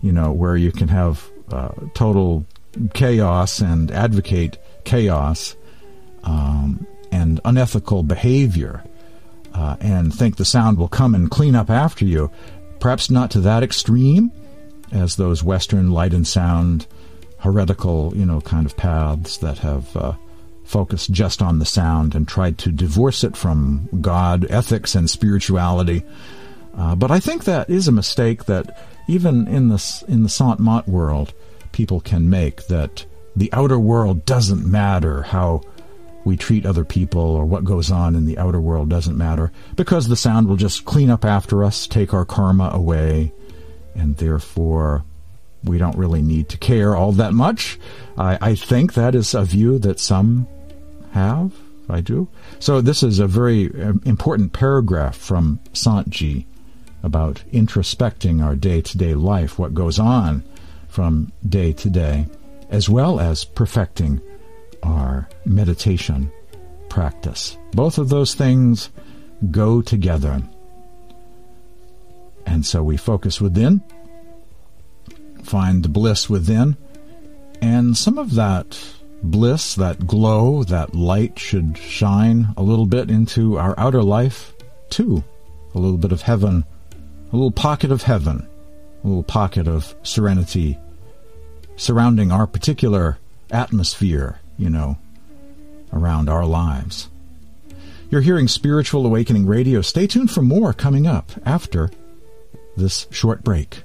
you 0.03 0.13
know, 0.13 0.33
where 0.33 0.57
you 0.57 0.73
can 0.73 0.89
have 0.89 1.29
uh, 1.51 1.73
total 1.95 2.45
chaos 2.95 3.61
and 3.61 3.91
advocate 3.91 4.59
chaos 4.85 5.57
um, 6.25 6.87
and 7.11 7.41
unethical 7.45 8.03
behavior 8.03 8.83
uh, 9.55 9.77
and 9.81 10.15
think 10.15 10.37
the 10.37 10.45
sound 10.45 10.79
will 10.79 10.89
come 10.89 11.15
and 11.15 11.31
clean 11.31 11.55
up 11.55 11.71
after 11.71 12.05
you. 12.05 12.31
Perhaps 12.79 13.11
not 13.11 13.31
to 13.31 13.41
that 13.41 13.63
extreme 13.63 14.31
as 14.93 15.17
those 15.17 15.43
Western 15.43 15.91
light 15.91 16.13
and 16.13 16.27
sound 16.27 16.87
heretical, 17.39 18.13
you 18.15 18.27
know, 18.27 18.41
kind 18.41 18.67
of 18.67 18.77
paths 18.77 19.39
that 19.39 19.59
have 19.59 19.97
uh, 19.97 20.13
focused 20.65 21.11
just 21.11 21.41
on 21.41 21.59
the 21.59 21.65
sound 21.65 22.15
and 22.15 22.29
tried 22.29 22.59
to 22.59 22.73
divorce 22.73 23.25
it 23.25 23.37
from 23.37 23.89
God, 24.01 24.47
ethics, 24.51 24.95
and 24.95 25.09
spirituality. 25.09 26.05
Uh, 26.77 26.95
but 26.95 27.11
I 27.11 27.21
think 27.21 27.45
that 27.45 27.71
is 27.71 27.89
a 27.89 27.93
mistake 27.93 28.45
that 28.45 28.79
even 29.09 29.49
in 29.49 29.69
the 29.69 30.05
in 30.09 30.23
the 30.23 30.29
Sant 30.29 30.61
Mat 30.61 30.87
world, 30.89 31.33
people 31.77 32.01
can 32.01 32.31
make 32.31 32.67
that 32.69 33.05
the 33.37 33.53
outer 33.53 33.79
world 33.79 34.25
doesn't 34.25 34.65
matter 34.65 35.21
how 35.21 35.61
we 36.25 36.35
treat 36.35 36.65
other 36.65 36.87
people 36.87 37.21
or 37.21 37.45
what 37.45 37.65
goes 37.65 37.91
on 37.91 38.15
in 38.15 38.25
the 38.25 38.39
outer 38.39 38.59
world 38.59 38.89
doesn't 38.89 39.19
matter 39.19 39.53
because 39.77 40.09
the 40.09 40.17
sound 40.17 40.49
will 40.49 40.57
just 40.57 40.87
clean 40.87 41.11
up 41.11 41.23
after 41.23 41.63
us, 41.63 41.87
take 41.87 42.15
our 42.15 42.25
karma 42.25 42.71
away, 42.73 43.31
and 43.95 44.17
therefore 44.17 45.05
we 45.65 45.77
don't 45.77 45.99
really 45.99 46.23
need 46.23 46.49
to 46.49 46.57
care 46.57 46.97
all 46.97 47.13
that 47.13 47.35
much. 47.35 47.79
I, 48.17 48.39
I 48.41 48.55
think 48.55 48.95
that 48.95 49.15
is 49.15 49.35
a 49.35 49.45
view 49.45 49.79
that 49.81 50.01
some 50.01 50.49
have. 51.13 51.53
I 51.91 52.01
do. 52.01 52.27
So 52.59 52.81
this 52.81 53.03
is 53.03 53.19
a 53.19 53.27
very 53.27 53.67
uh, 53.67 53.93
important 54.07 54.55
paragraph 54.55 55.15
from 55.15 55.61
Sant 55.75 56.17
about 57.03 57.45
introspecting 57.53 58.43
our 58.43 58.57
day-to-day 58.57 59.13
life, 59.13 59.59
what 59.59 59.75
goes 59.75 59.99
on 59.99 60.43
from 60.97 61.31
day 61.47 61.75
to 61.75 61.91
day, 61.91 62.27
as 62.71 62.89
well 62.89 63.21
as 63.21 63.45
perfecting 63.45 64.19
our 64.83 65.29
meditation 65.45 66.33
practice. 66.89 67.59
Both 67.73 67.99
of 67.99 68.09
those 68.09 68.33
things 68.33 68.89
go 69.51 69.83
together. 69.83 70.43
And 72.47 72.65
so 72.65 72.83
we 72.83 72.97
focus 72.97 73.43
within, 73.43 73.83
find 75.43 75.83
the 75.83 75.91
bliss 75.91 76.31
within, 76.31 76.79
and 77.61 77.95
some 77.95 78.17
of 78.17 78.33
that 78.37 78.83
bliss, 79.23 79.75
that 79.75 80.07
glow, 80.07 80.65
that 80.65 80.95
light 80.95 81.39
should 81.39 81.77
shine 81.77 82.55
a 82.57 82.63
little 82.63 82.87
bit 82.87 83.11
into 83.11 83.59
our 83.59 83.79
outer 83.79 84.03
life 84.03 84.55
too. 84.89 85.23
A 85.75 85.79
little 85.79 85.99
bit 85.99 86.13
of 86.13 86.23
heaven, 86.23 86.65
a 87.31 87.37
little 87.37 87.51
pocket 87.51 87.93
of 87.93 88.01
heaven, 88.01 88.49
a 89.05 89.07
little 89.07 89.23
pocket 89.23 89.69
of 89.69 89.95
serenity 90.03 90.79
surrounding 91.77 92.33
our 92.33 92.47
particular 92.47 93.19
atmosphere, 93.51 94.41
you 94.59 94.71
know, 94.71 94.99
around 95.93 96.29
our 96.29 96.45
lives. 96.45 97.09
You're 98.11 98.21
hearing 98.21 98.49
Spiritual 98.49 99.05
Awakening 99.05 99.47
Radio. 99.47 99.81
Stay 99.81 100.07
tuned 100.07 100.31
for 100.31 100.43
more 100.43 100.73
coming 100.73 101.07
up 101.07 101.33
after 101.45 101.91
this 102.77 103.07
short 103.11 103.43
break. 103.43 103.83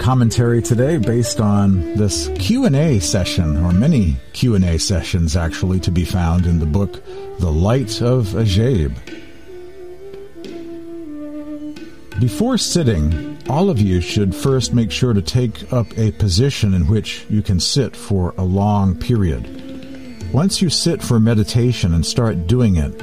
Commentary 0.00 0.62
today 0.62 0.96
based 0.96 1.40
on 1.40 1.94
this 1.94 2.28
Q&A 2.38 2.98
session 3.00 3.58
or 3.58 3.70
many 3.70 4.16
Q&A 4.32 4.78
sessions 4.78 5.36
actually 5.36 5.78
to 5.80 5.90
be 5.90 6.06
found 6.06 6.46
in 6.46 6.58
the 6.58 6.64
book 6.64 7.04
The 7.38 7.52
Light 7.52 8.00
of 8.00 8.28
Ajaib. 8.28 8.96
Before 12.18 12.56
sitting, 12.56 13.36
all 13.50 13.68
of 13.68 13.78
you 13.78 14.00
should 14.00 14.34
first 14.34 14.72
make 14.72 14.90
sure 14.90 15.12
to 15.12 15.20
take 15.20 15.70
up 15.70 15.86
a 15.98 16.12
position 16.12 16.72
in 16.72 16.86
which 16.86 17.26
you 17.28 17.42
can 17.42 17.60
sit 17.60 17.94
for 17.94 18.34
a 18.38 18.42
long 18.42 18.98
period. 18.98 20.32
Once 20.32 20.62
you 20.62 20.70
sit 20.70 21.02
for 21.02 21.20
meditation 21.20 21.92
and 21.92 22.06
start 22.06 22.46
doing 22.46 22.76
it, 22.76 23.02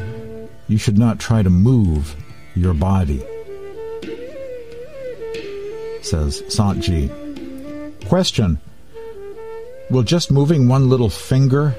you 0.68 0.80
should 0.80 0.98
not 0.98 1.20
try 1.20 1.44
to 1.44 1.50
move 1.52 2.16
your 2.56 2.74
body 2.74 3.24
says 6.10 6.44
Sant 6.48 6.84
Question 8.08 8.60
Will 9.90 10.04
just 10.04 10.32
moving 10.32 10.68
one 10.68 10.90
little 10.90 11.10
finger 11.10 11.76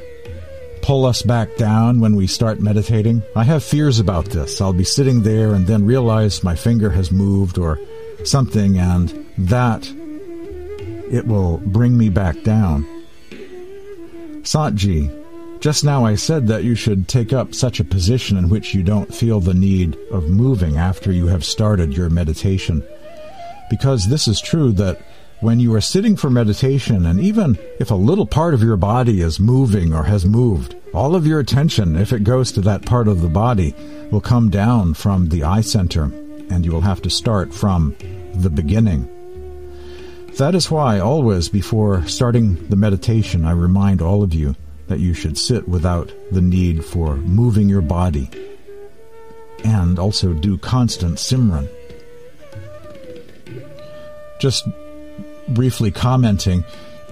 pull 0.83 1.05
us 1.05 1.23
back 1.23 1.57
down 1.57 2.01
when 2.01 2.17
we 2.17 2.27
start 2.27 2.61
meditating? 2.61 3.23
I 3.37 3.45
have 3.45 3.63
fears 3.63 3.99
about 3.99 4.27
this. 4.27 4.61
I'll 4.61 4.73
be 4.73 4.85
sitting 4.85 5.23
there 5.23 5.53
and 5.53 5.67
then 5.67 5.85
realize 5.85 6.43
my 6.43 6.55
finger 6.55 6.91
has 6.91 7.13
moved 7.13 7.59
or 7.59 7.79
something, 8.25 8.79
and 8.79 9.27
that 9.37 9.87
it 11.11 11.27
will 11.27 11.59
bring 11.59 11.99
me 11.99 12.09
back 12.09 12.43
down. 12.43 12.87
Santji, 14.43 15.15
just 15.61 15.85
now 15.85 16.05
I 16.05 16.15
said 16.15 16.47
that 16.47 16.65
you 16.65 16.75
should 16.75 17.09
take 17.09 17.33
up 17.33 17.55
such 17.55 17.81
a 17.81 17.85
position 17.85 18.37
in 18.37 18.49
which 18.49 18.75
you 18.75 18.83
don't 18.83 19.15
feel 19.15 19.41
the 19.41 19.55
need 19.55 19.99
of 20.11 20.29
moving 20.31 20.79
after 20.79 21.13
you 21.13 21.27
have 21.27 21.45
started 21.45 21.97
your 21.97 22.09
meditation 22.09 22.83
because 23.71 24.09
this 24.09 24.29
is 24.29 24.41
true 24.41 24.73
that 24.73 25.01
when 25.41 25.61
you 25.61 25.73
are 25.75 25.81
sitting 25.81 26.17
for 26.17 26.31
meditation, 26.31 27.07
and 27.07 27.21
even 27.21 27.57
if 27.79 27.91
a 27.91 27.95
little 27.95 28.27
part 28.27 28.55
of 28.55 28.63
your 28.63 28.77
body 28.77 29.21
is 29.21 29.39
moving 29.39 29.95
or 29.95 30.03
has 30.03 30.27
moved, 30.27 30.75
all 30.93 31.15
of 31.15 31.27
your 31.27 31.39
attention, 31.39 31.97
if 31.97 32.13
it 32.13 32.25
goes 32.25 32.51
to 32.53 32.61
that 32.63 32.85
part 32.85 33.07
of 33.07 33.21
the 33.21 33.29
body, 33.29 33.75
will 34.11 34.21
come 34.21 34.51
down 34.51 34.95
from 34.95 35.29
the 35.29 35.45
eye 35.45 35.61
center, 35.61 36.05
and 36.51 36.65
you 36.65 36.73
will 36.73 36.81
have 36.81 37.03
to 37.03 37.11
start 37.11 37.55
from 37.55 37.95
the 38.35 38.51
beginning. 38.51 39.09
That 40.39 40.55
is 40.55 40.71
why, 40.71 40.99
always 40.99 41.49
before 41.49 42.07
starting 42.07 42.69
the 42.69 42.77
meditation, 42.77 43.45
I 43.45 43.53
remind 43.53 44.03
all 44.03 44.23
of 44.23 44.35
you 44.35 44.57
that 44.89 45.01
you 45.01 45.15
should 45.15 45.39
sit 45.39 45.69
without 45.69 46.11
the 46.33 46.41
need 46.41 46.85
for 46.85 47.17
moving 47.17 47.69
your 47.69 47.83
body, 47.83 48.29
and 49.65 49.99
also 49.99 50.33
do 50.33 50.59
constant 50.59 51.17
Simran 51.17 51.69
just 54.39 54.67
briefly 55.49 55.91
commenting, 55.91 56.65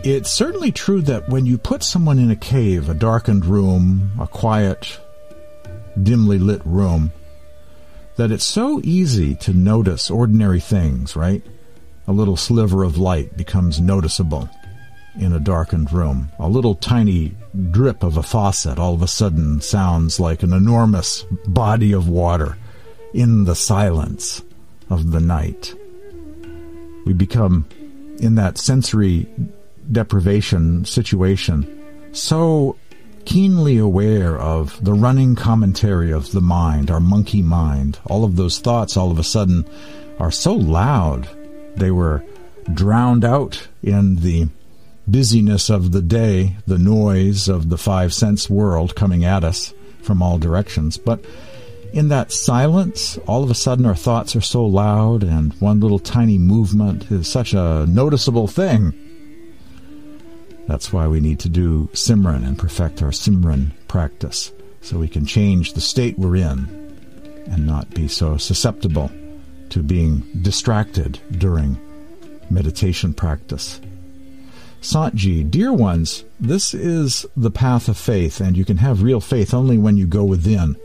it's 0.04 0.30
certainly 0.30 0.70
true 0.72 1.02
that 1.02 1.28
when 1.28 1.46
you 1.46 1.58
put 1.58 1.82
someone 1.82 2.18
in 2.18 2.30
a 2.30 2.36
cave, 2.36 2.88
a 2.88 2.94
darkened 2.94 3.44
room, 3.44 4.12
a 4.20 4.26
quiet, 4.26 5.00
dimly 6.00 6.38
lit 6.38 6.64
room, 6.64 7.12
that 8.16 8.30
it's 8.30 8.44
so 8.44 8.80
easy 8.84 9.34
to 9.34 9.52
notice 9.52 10.10
ordinary 10.10 10.60
things, 10.60 11.16
right? 11.16 11.42
A 12.06 12.12
little 12.12 12.36
sliver 12.36 12.84
of 12.84 12.98
light 12.98 13.36
becomes 13.36 13.80
noticeable 13.80 14.48
in 15.18 15.32
a 15.32 15.40
darkened 15.40 15.92
room. 15.92 16.30
A 16.38 16.48
little 16.48 16.74
tiny 16.74 17.34
drip 17.70 18.02
of 18.02 18.16
a 18.16 18.22
faucet 18.22 18.78
all 18.78 18.94
of 18.94 19.02
a 19.02 19.08
sudden 19.08 19.60
sounds 19.60 20.20
like 20.20 20.42
an 20.42 20.52
enormous 20.52 21.24
body 21.46 21.92
of 21.92 22.08
water 22.08 22.56
in 23.12 23.44
the 23.44 23.56
silence 23.56 24.42
of 24.88 25.10
the 25.10 25.20
night 25.20 25.74
we 27.06 27.14
become 27.14 27.66
in 28.18 28.34
that 28.34 28.58
sensory 28.58 29.26
deprivation 29.90 30.84
situation, 30.84 31.82
so 32.12 32.76
keenly 33.24 33.78
aware 33.78 34.36
of 34.38 34.84
the 34.84 34.92
running 34.92 35.34
commentary 35.34 36.12
of 36.12 36.32
the 36.32 36.40
mind, 36.40 36.90
our 36.90 37.00
monkey 37.00 37.42
mind. 37.42 37.98
All 38.06 38.24
of 38.24 38.36
those 38.36 38.58
thoughts 38.58 38.96
all 38.96 39.10
of 39.10 39.18
a 39.18 39.24
sudden 39.24 39.64
are 40.18 40.30
so 40.30 40.52
loud. 40.52 41.28
They 41.76 41.90
were 41.90 42.24
drowned 42.72 43.24
out 43.24 43.68
in 43.82 44.16
the 44.16 44.48
busyness 45.06 45.70
of 45.70 45.92
the 45.92 46.02
day, 46.02 46.56
the 46.66 46.78
noise 46.78 47.48
of 47.48 47.68
the 47.68 47.78
five 47.78 48.12
sense 48.12 48.50
world 48.50 48.96
coming 48.96 49.24
at 49.24 49.44
us 49.44 49.72
from 50.02 50.22
all 50.22 50.38
directions. 50.38 50.96
But 50.96 51.24
in 51.92 52.08
that 52.08 52.32
silence, 52.32 53.18
all 53.26 53.42
of 53.42 53.50
a 53.50 53.54
sudden 53.54 53.86
our 53.86 53.94
thoughts 53.94 54.36
are 54.36 54.40
so 54.40 54.64
loud, 54.64 55.22
and 55.22 55.52
one 55.54 55.80
little 55.80 55.98
tiny 55.98 56.38
movement 56.38 57.10
is 57.10 57.28
such 57.28 57.54
a 57.54 57.86
noticeable 57.88 58.46
thing. 58.46 58.94
That's 60.66 60.92
why 60.92 61.06
we 61.06 61.20
need 61.20 61.38
to 61.40 61.48
do 61.48 61.88
Simran 61.92 62.46
and 62.46 62.58
perfect 62.58 63.02
our 63.02 63.10
Simran 63.10 63.72
practice 63.88 64.52
so 64.80 64.98
we 64.98 65.08
can 65.08 65.24
change 65.24 65.72
the 65.72 65.80
state 65.80 66.18
we're 66.18 66.36
in 66.36 66.86
and 67.46 67.66
not 67.66 67.90
be 67.90 68.08
so 68.08 68.36
susceptible 68.36 69.10
to 69.70 69.82
being 69.82 70.20
distracted 70.42 71.18
during 71.38 71.78
meditation 72.50 73.14
practice. 73.14 73.80
Santji, 74.80 75.48
dear 75.48 75.72
ones, 75.72 76.24
this 76.38 76.74
is 76.74 77.26
the 77.36 77.50
path 77.50 77.88
of 77.88 77.96
faith, 77.96 78.40
and 78.40 78.56
you 78.56 78.64
can 78.64 78.76
have 78.76 79.02
real 79.02 79.20
faith 79.20 79.52
only 79.54 79.78
when 79.78 79.96
you 79.96 80.06
go 80.06 80.22
within. 80.24 80.76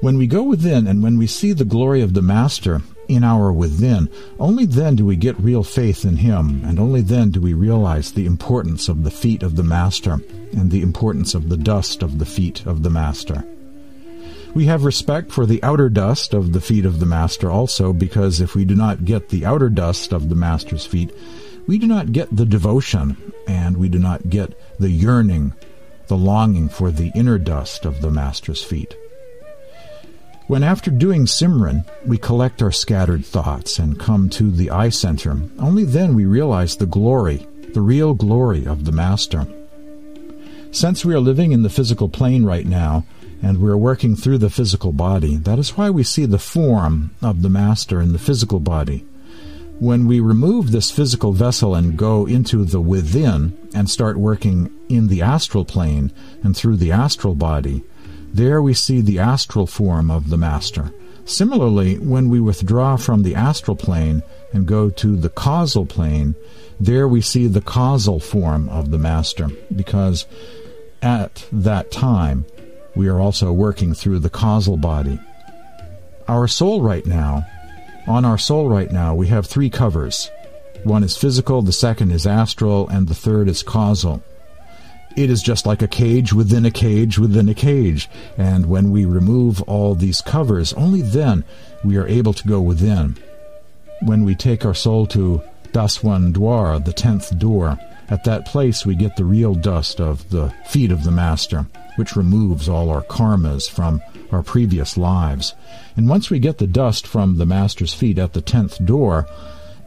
When 0.00 0.16
we 0.16 0.26
go 0.26 0.42
within 0.42 0.86
and 0.86 1.02
when 1.02 1.18
we 1.18 1.26
see 1.26 1.52
the 1.52 1.66
glory 1.66 2.00
of 2.00 2.14
the 2.14 2.22
Master 2.22 2.80
in 3.06 3.22
our 3.22 3.52
within, 3.52 4.08
only 4.38 4.64
then 4.64 4.96
do 4.96 5.04
we 5.04 5.14
get 5.14 5.38
real 5.38 5.62
faith 5.62 6.06
in 6.06 6.16
Him, 6.16 6.62
and 6.64 6.78
only 6.78 7.02
then 7.02 7.30
do 7.30 7.40
we 7.40 7.52
realize 7.52 8.12
the 8.12 8.24
importance 8.24 8.88
of 8.88 9.04
the 9.04 9.10
feet 9.10 9.42
of 9.42 9.56
the 9.56 9.62
Master 9.62 10.20
and 10.56 10.70
the 10.70 10.80
importance 10.80 11.34
of 11.34 11.50
the 11.50 11.56
dust 11.58 12.02
of 12.02 12.18
the 12.18 12.24
feet 12.24 12.64
of 12.64 12.82
the 12.82 12.88
Master. 12.88 13.44
We 14.54 14.64
have 14.66 14.84
respect 14.84 15.32
for 15.32 15.44
the 15.44 15.62
outer 15.62 15.90
dust 15.90 16.32
of 16.32 16.54
the 16.54 16.62
feet 16.62 16.86
of 16.86 16.98
the 16.98 17.04
Master 17.04 17.50
also, 17.50 17.92
because 17.92 18.40
if 18.40 18.54
we 18.54 18.64
do 18.64 18.74
not 18.74 19.04
get 19.04 19.28
the 19.28 19.44
outer 19.44 19.68
dust 19.68 20.14
of 20.14 20.30
the 20.30 20.34
Master's 20.34 20.86
feet, 20.86 21.14
we 21.66 21.76
do 21.76 21.86
not 21.86 22.12
get 22.12 22.34
the 22.34 22.46
devotion, 22.46 23.18
and 23.46 23.76
we 23.76 23.90
do 23.90 23.98
not 23.98 24.30
get 24.30 24.58
the 24.80 24.90
yearning, 24.90 25.52
the 26.06 26.16
longing 26.16 26.70
for 26.70 26.90
the 26.90 27.12
inner 27.14 27.36
dust 27.36 27.84
of 27.84 28.00
the 28.00 28.10
Master's 28.10 28.62
feet. 28.62 28.96
When 30.50 30.64
after 30.64 30.90
doing 30.90 31.26
Simran, 31.26 31.86
we 32.04 32.18
collect 32.18 32.60
our 32.60 32.72
scattered 32.72 33.24
thoughts 33.24 33.78
and 33.78 34.00
come 34.00 34.28
to 34.30 34.50
the 34.50 34.68
eye 34.68 34.88
center, 34.88 35.40
only 35.60 35.84
then 35.84 36.12
we 36.12 36.24
realize 36.24 36.74
the 36.74 36.86
glory, 36.86 37.46
the 37.72 37.80
real 37.80 38.14
glory 38.14 38.66
of 38.66 38.84
the 38.84 38.90
Master. 38.90 39.46
Since 40.72 41.04
we 41.04 41.14
are 41.14 41.20
living 41.20 41.52
in 41.52 41.62
the 41.62 41.70
physical 41.70 42.08
plane 42.08 42.44
right 42.44 42.66
now, 42.66 43.04
and 43.40 43.58
we're 43.58 43.76
working 43.76 44.16
through 44.16 44.38
the 44.38 44.50
physical 44.50 44.90
body, 44.90 45.36
that 45.36 45.60
is 45.60 45.76
why 45.76 45.88
we 45.88 46.02
see 46.02 46.26
the 46.26 46.36
form 46.36 47.14
of 47.22 47.42
the 47.42 47.48
Master 47.48 48.00
in 48.00 48.12
the 48.12 48.18
physical 48.18 48.58
body. 48.58 49.04
When 49.78 50.08
we 50.08 50.18
remove 50.18 50.72
this 50.72 50.90
physical 50.90 51.30
vessel 51.30 51.76
and 51.76 51.96
go 51.96 52.26
into 52.26 52.64
the 52.64 52.80
within 52.80 53.56
and 53.72 53.88
start 53.88 54.18
working 54.18 54.72
in 54.88 55.06
the 55.06 55.22
astral 55.22 55.64
plane 55.64 56.10
and 56.42 56.56
through 56.56 56.78
the 56.78 56.90
astral 56.90 57.36
body, 57.36 57.84
there 58.32 58.62
we 58.62 58.74
see 58.74 59.00
the 59.00 59.18
astral 59.18 59.66
form 59.66 60.10
of 60.10 60.30
the 60.30 60.36
Master. 60.36 60.92
Similarly, 61.24 61.98
when 61.98 62.28
we 62.28 62.40
withdraw 62.40 62.96
from 62.96 63.22
the 63.22 63.34
astral 63.34 63.76
plane 63.76 64.22
and 64.52 64.66
go 64.66 64.90
to 64.90 65.16
the 65.16 65.28
causal 65.28 65.86
plane, 65.86 66.34
there 66.78 67.06
we 67.06 67.20
see 67.20 67.46
the 67.46 67.60
causal 67.60 68.18
form 68.18 68.68
of 68.68 68.90
the 68.90 68.98
Master, 68.98 69.48
because 69.74 70.26
at 71.02 71.46
that 71.52 71.90
time 71.90 72.46
we 72.94 73.08
are 73.08 73.20
also 73.20 73.52
working 73.52 73.94
through 73.94 74.18
the 74.18 74.30
causal 74.30 74.76
body. 74.76 75.20
Our 76.26 76.48
soul 76.48 76.82
right 76.82 77.06
now 77.06 77.46
on 78.06 78.24
our 78.24 78.38
soul 78.38 78.68
right 78.68 78.90
now, 78.90 79.14
we 79.14 79.28
have 79.28 79.46
three 79.46 79.70
covers. 79.70 80.30
One 80.84 81.04
is 81.04 81.16
physical, 81.16 81.62
the 81.62 81.72
second 81.72 82.10
is 82.10 82.26
astral, 82.26 82.88
and 82.88 83.06
the 83.06 83.14
third 83.14 83.48
is 83.48 83.62
causal. 83.62 84.22
It 85.16 85.28
is 85.28 85.42
just 85.42 85.66
like 85.66 85.82
a 85.82 85.88
cage 85.88 86.32
within 86.32 86.64
a 86.64 86.70
cage 86.70 87.18
within 87.18 87.48
a 87.48 87.54
cage. 87.54 88.08
And 88.38 88.66
when 88.66 88.90
we 88.90 89.04
remove 89.04 89.60
all 89.62 89.94
these 89.94 90.20
covers, 90.20 90.72
only 90.74 91.02
then 91.02 91.44
we 91.84 91.96
are 91.96 92.06
able 92.06 92.32
to 92.34 92.48
go 92.48 92.60
within. 92.60 93.16
When 94.02 94.24
we 94.24 94.34
take 94.34 94.64
our 94.64 94.74
soul 94.74 95.06
to 95.08 95.42
Daswan 95.72 96.32
Dwar, 96.32 96.82
the 96.84 96.92
tenth 96.92 97.36
door, 97.38 97.78
at 98.08 98.24
that 98.24 98.46
place 98.46 98.86
we 98.86 98.94
get 98.94 99.16
the 99.16 99.24
real 99.24 99.54
dust 99.54 100.00
of 100.00 100.28
the 100.30 100.50
feet 100.66 100.90
of 100.90 101.04
the 101.04 101.10
Master, 101.10 101.66
which 101.96 102.16
removes 102.16 102.68
all 102.68 102.90
our 102.90 103.02
karmas 103.02 103.70
from 103.70 104.02
our 104.32 104.42
previous 104.42 104.96
lives. 104.96 105.54
And 105.96 106.08
once 106.08 106.30
we 106.30 106.38
get 106.38 106.58
the 106.58 106.66
dust 106.66 107.06
from 107.06 107.36
the 107.36 107.46
Master's 107.46 107.92
feet 107.92 108.18
at 108.18 108.32
the 108.32 108.40
tenth 108.40 108.84
door, 108.84 109.26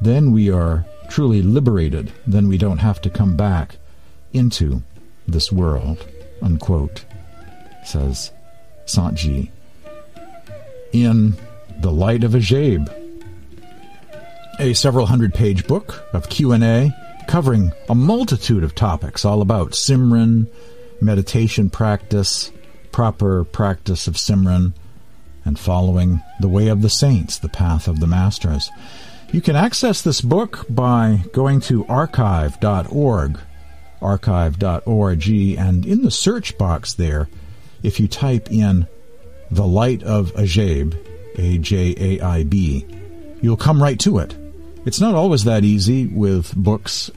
then 0.01 0.31
we 0.31 0.49
are 0.51 0.85
truly 1.09 1.41
liberated. 1.41 2.11
Then 2.27 2.47
we 2.47 2.57
don't 2.57 2.79
have 2.79 3.01
to 3.01 3.09
come 3.09 3.35
back 3.35 3.77
into 4.31 4.83
this 5.27 5.51
world, 5.51 6.05
unquote, 6.41 7.05
says 7.83 8.31
Santji. 8.85 9.51
In 10.91 11.35
The 11.79 11.91
Light 11.91 12.23
of 12.23 12.31
Ajaib, 12.31 12.91
a 14.59 14.73
several 14.73 15.07
hundred 15.07 15.33
page 15.33 15.65
book 15.65 16.03
of 16.13 16.29
Q&A 16.29 16.91
covering 17.27 17.71
a 17.89 17.95
multitude 17.95 18.63
of 18.63 18.75
topics 18.75 19.25
all 19.25 19.41
about 19.41 19.71
Simran, 19.71 20.47
meditation 21.01 21.69
practice, 21.69 22.51
proper 22.91 23.43
practice 23.43 24.07
of 24.07 24.15
Simran 24.15 24.73
and 25.45 25.59
following 25.59 26.21
the 26.39 26.47
way 26.47 26.67
of 26.67 26.81
the 26.81 26.89
saints, 26.89 27.37
the 27.37 27.49
path 27.49 27.87
of 27.87 27.99
the 27.99 28.07
masters. 28.07 28.69
You 29.31 29.41
can 29.41 29.55
access 29.55 30.01
this 30.01 30.21
book 30.21 30.65
by 30.69 31.23
going 31.33 31.59
to 31.61 31.85
archive.org, 31.87 33.39
archive.org, 34.03 35.27
and 35.57 35.85
in 35.85 36.01
the 36.01 36.11
search 36.11 36.57
box 36.57 36.93
there, 36.93 37.29
if 37.81 37.99
you 37.99 38.07
type 38.07 38.51
in 38.51 38.87
The 39.51 39.65
Light 39.65 40.03
of 40.03 40.33
Ajaib, 40.33 40.97
A 41.37 41.57
J 41.57 41.95
A 41.97 42.21
I 42.21 42.43
B, 42.43 42.85
you'll 43.41 43.57
come 43.57 43.81
right 43.81 43.99
to 43.99 44.19
it. 44.19 44.35
It's 44.85 44.99
not 44.99 45.15
always 45.15 45.45
that 45.45 45.63
easy 45.63 46.07
with 46.07 46.53
books, 46.55 47.09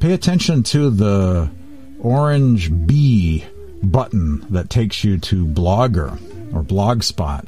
pay 0.00 0.12
attention 0.12 0.62
to 0.64 0.90
the 0.90 1.50
orange 2.00 2.70
B 2.86 3.44
button 3.82 4.46
that 4.50 4.70
takes 4.70 5.04
you 5.04 5.18
to 5.18 5.46
Blogger 5.46 6.12
or 6.54 6.62
Blogspot. 6.62 7.46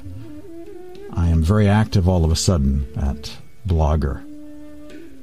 I 1.13 1.29
am 1.29 1.43
very 1.43 1.69
active 1.69 2.09
all 2.09 2.25
of 2.25 2.31
a 2.31 2.37
sudden 2.37 2.87
at 2.97 3.37
Blogger. 3.67 4.25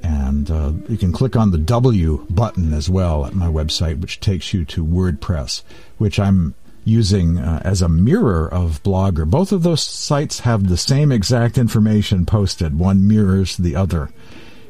And 0.02 0.50
uh, 0.50 0.72
you 0.88 0.96
can 0.96 1.12
click 1.12 1.36
on 1.36 1.50
the 1.50 1.58
W 1.58 2.26
button 2.30 2.72
as 2.72 2.88
well 2.88 3.26
at 3.26 3.34
my 3.34 3.46
website, 3.46 4.00
which 4.00 4.20
takes 4.20 4.54
you 4.54 4.64
to 4.66 4.84
WordPress, 4.84 5.62
which 5.98 6.18
I'm 6.18 6.54
using 6.84 7.38
uh, 7.38 7.60
as 7.64 7.82
a 7.82 7.88
mirror 7.88 8.48
of 8.52 8.82
Blogger. 8.82 9.28
Both 9.28 9.52
of 9.52 9.62
those 9.62 9.82
sites 9.82 10.40
have 10.40 10.68
the 10.68 10.76
same 10.76 11.12
exact 11.12 11.58
information 11.58 12.24
posted, 12.24 12.78
one 12.78 13.06
mirrors 13.06 13.56
the 13.56 13.76
other. 13.76 14.10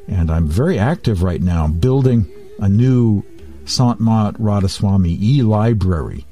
And 0.08 0.30
I'm 0.30 0.48
very 0.48 0.78
active 0.78 1.22
right 1.22 1.40
now 1.40 1.68
building 1.68 2.26
a 2.58 2.68
new 2.68 3.24
Sant 3.66 4.00
Mat 4.00 4.34
Radhaswami 4.34 5.20
e-library. 5.20 6.24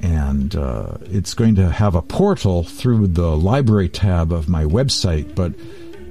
And 0.00 0.54
uh, 0.54 0.98
it's 1.04 1.32
going 1.32 1.54
to 1.54 1.70
have 1.70 1.94
a 1.94 2.02
portal 2.02 2.62
through 2.62 3.08
the 3.08 3.34
library 3.36 3.88
tab 3.88 4.32
of 4.32 4.48
my 4.48 4.64
website, 4.64 5.34
but 5.34 5.54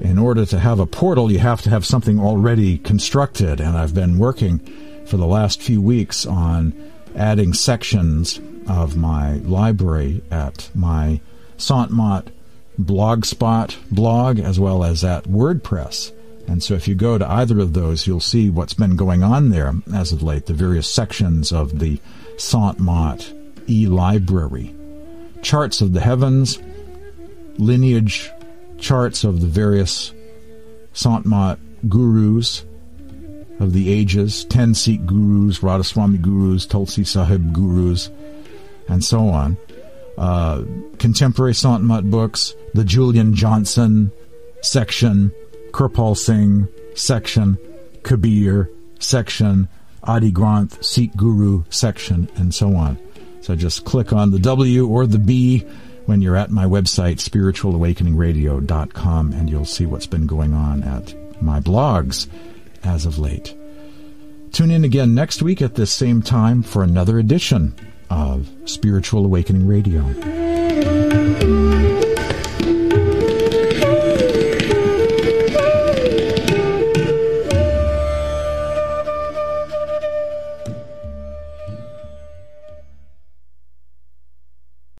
in 0.04 0.18
order 0.18 0.46
to 0.46 0.60
have 0.60 0.80
a 0.80 0.86
portal, 0.86 1.32
you 1.32 1.40
have 1.40 1.62
to 1.62 1.70
have 1.70 1.86
something 1.86 2.20
already 2.20 2.78
constructed. 2.78 3.60
And 3.60 3.78
I've 3.78 3.94
been 3.94 4.20
working 4.20 4.60
for 5.06 5.18
the 5.18 5.26
last 5.26 5.62
few 5.62 5.82
weeks 5.82 6.26
on 6.26 6.74
adding 7.16 7.54
sections 7.54 8.40
of 8.68 8.96
my 8.96 9.36
library 9.38 10.22
at 10.30 10.70
my 10.76 11.22
Sant 11.58 11.92
Mat 11.92 12.30
blogspot 12.80 13.78
blog 13.92 14.40
as 14.40 14.60
well 14.60 14.84
as 14.84 15.04
at 15.04 15.24
WordPress. 15.26 16.12
And 16.48 16.62
so 16.62 16.74
if 16.74 16.88
you 16.88 16.96
go 16.96 17.18
to 17.18 17.30
either 17.30 17.60
of 17.60 17.74
those, 17.74 18.06
you'll 18.06 18.20
see 18.20 18.50
what's 18.50 18.74
been 18.74 18.96
going 18.96 19.24
on 19.24 19.50
there 19.50 19.74
as 19.94 20.12
of 20.12 20.24
late, 20.24 20.48
the 20.48 20.54
various 20.54 20.92
sections 20.92 21.52
of 21.54 21.80
the 21.80 22.00
Sant 22.38 22.80
Mat 22.80 23.32
e-library. 23.68 24.76
Charts 25.42 25.82
of 25.82 25.94
the 25.94 26.02
heavens, 26.02 26.60
lineage 27.58 28.30
charts 28.84 29.24
of 29.24 29.40
the 29.40 29.48
various 29.48 30.14
Sant 30.92 31.26
Mat 31.26 31.58
gurus 31.88 32.66
of 33.60 33.72
the 33.72 33.92
ages, 33.92 34.46
ten 34.46 34.76
Sikh 34.76 35.06
gurus, 35.06 35.60
Radhaswami 35.60 36.22
gurus, 36.22 36.68
Tulsi 36.68 37.04
Sahib 37.04 37.54
gurus, 37.54 38.12
and 38.90 39.04
so 39.04 39.30
on. 39.30 39.58
Uh, 40.18 40.64
contemporary 41.00 41.56
Sant 41.56 41.84
Mat 41.84 42.10
books, 42.10 42.54
the 42.74 42.84
Julian 42.84 43.34
Johnson 43.34 44.12
section, 44.62 45.32
Kirpal 45.72 46.16
Singh 46.18 46.68
section, 46.94 47.58
Kabir 48.04 48.70
section, 49.00 49.70
Adi 50.04 50.32
Granth, 50.32 50.84
Sikh 50.84 51.16
Guru 51.16 51.64
section, 51.70 52.30
and 52.36 52.54
so 52.54 52.76
on. 52.76 53.00
So 53.42 53.56
just 53.56 53.86
click 53.86 54.12
on 54.12 54.32
the 54.32 54.40
W 54.40 54.88
or 54.88 55.08
the 55.08 55.20
B 55.20 55.66
when 56.06 56.22
you're 56.22 56.36
at 56.36 56.52
my 56.52 56.66
website, 56.66 57.18
spiritualawakeningradio.com, 57.18 59.34
and 59.34 59.50
you'll 59.50 59.66
see 59.66 59.86
what's 59.86 60.08
been 60.08 60.28
going 60.28 60.54
on 60.54 60.84
at 60.84 61.14
my 61.42 61.60
blogs 61.60 62.28
as 62.84 63.06
of 63.06 63.20
late. 63.20 63.56
Tune 64.52 64.72
in 64.72 64.84
again 64.84 65.16
next 65.16 65.42
week 65.42 65.62
at 65.62 65.76
this 65.76 65.92
same 65.92 66.22
time 66.22 66.62
for 66.62 66.84
another 66.84 67.18
edition 67.18 67.74
of 68.10 68.50
Spiritual 68.66 69.26
Awakening 69.26 69.66
Radio. 69.66 70.04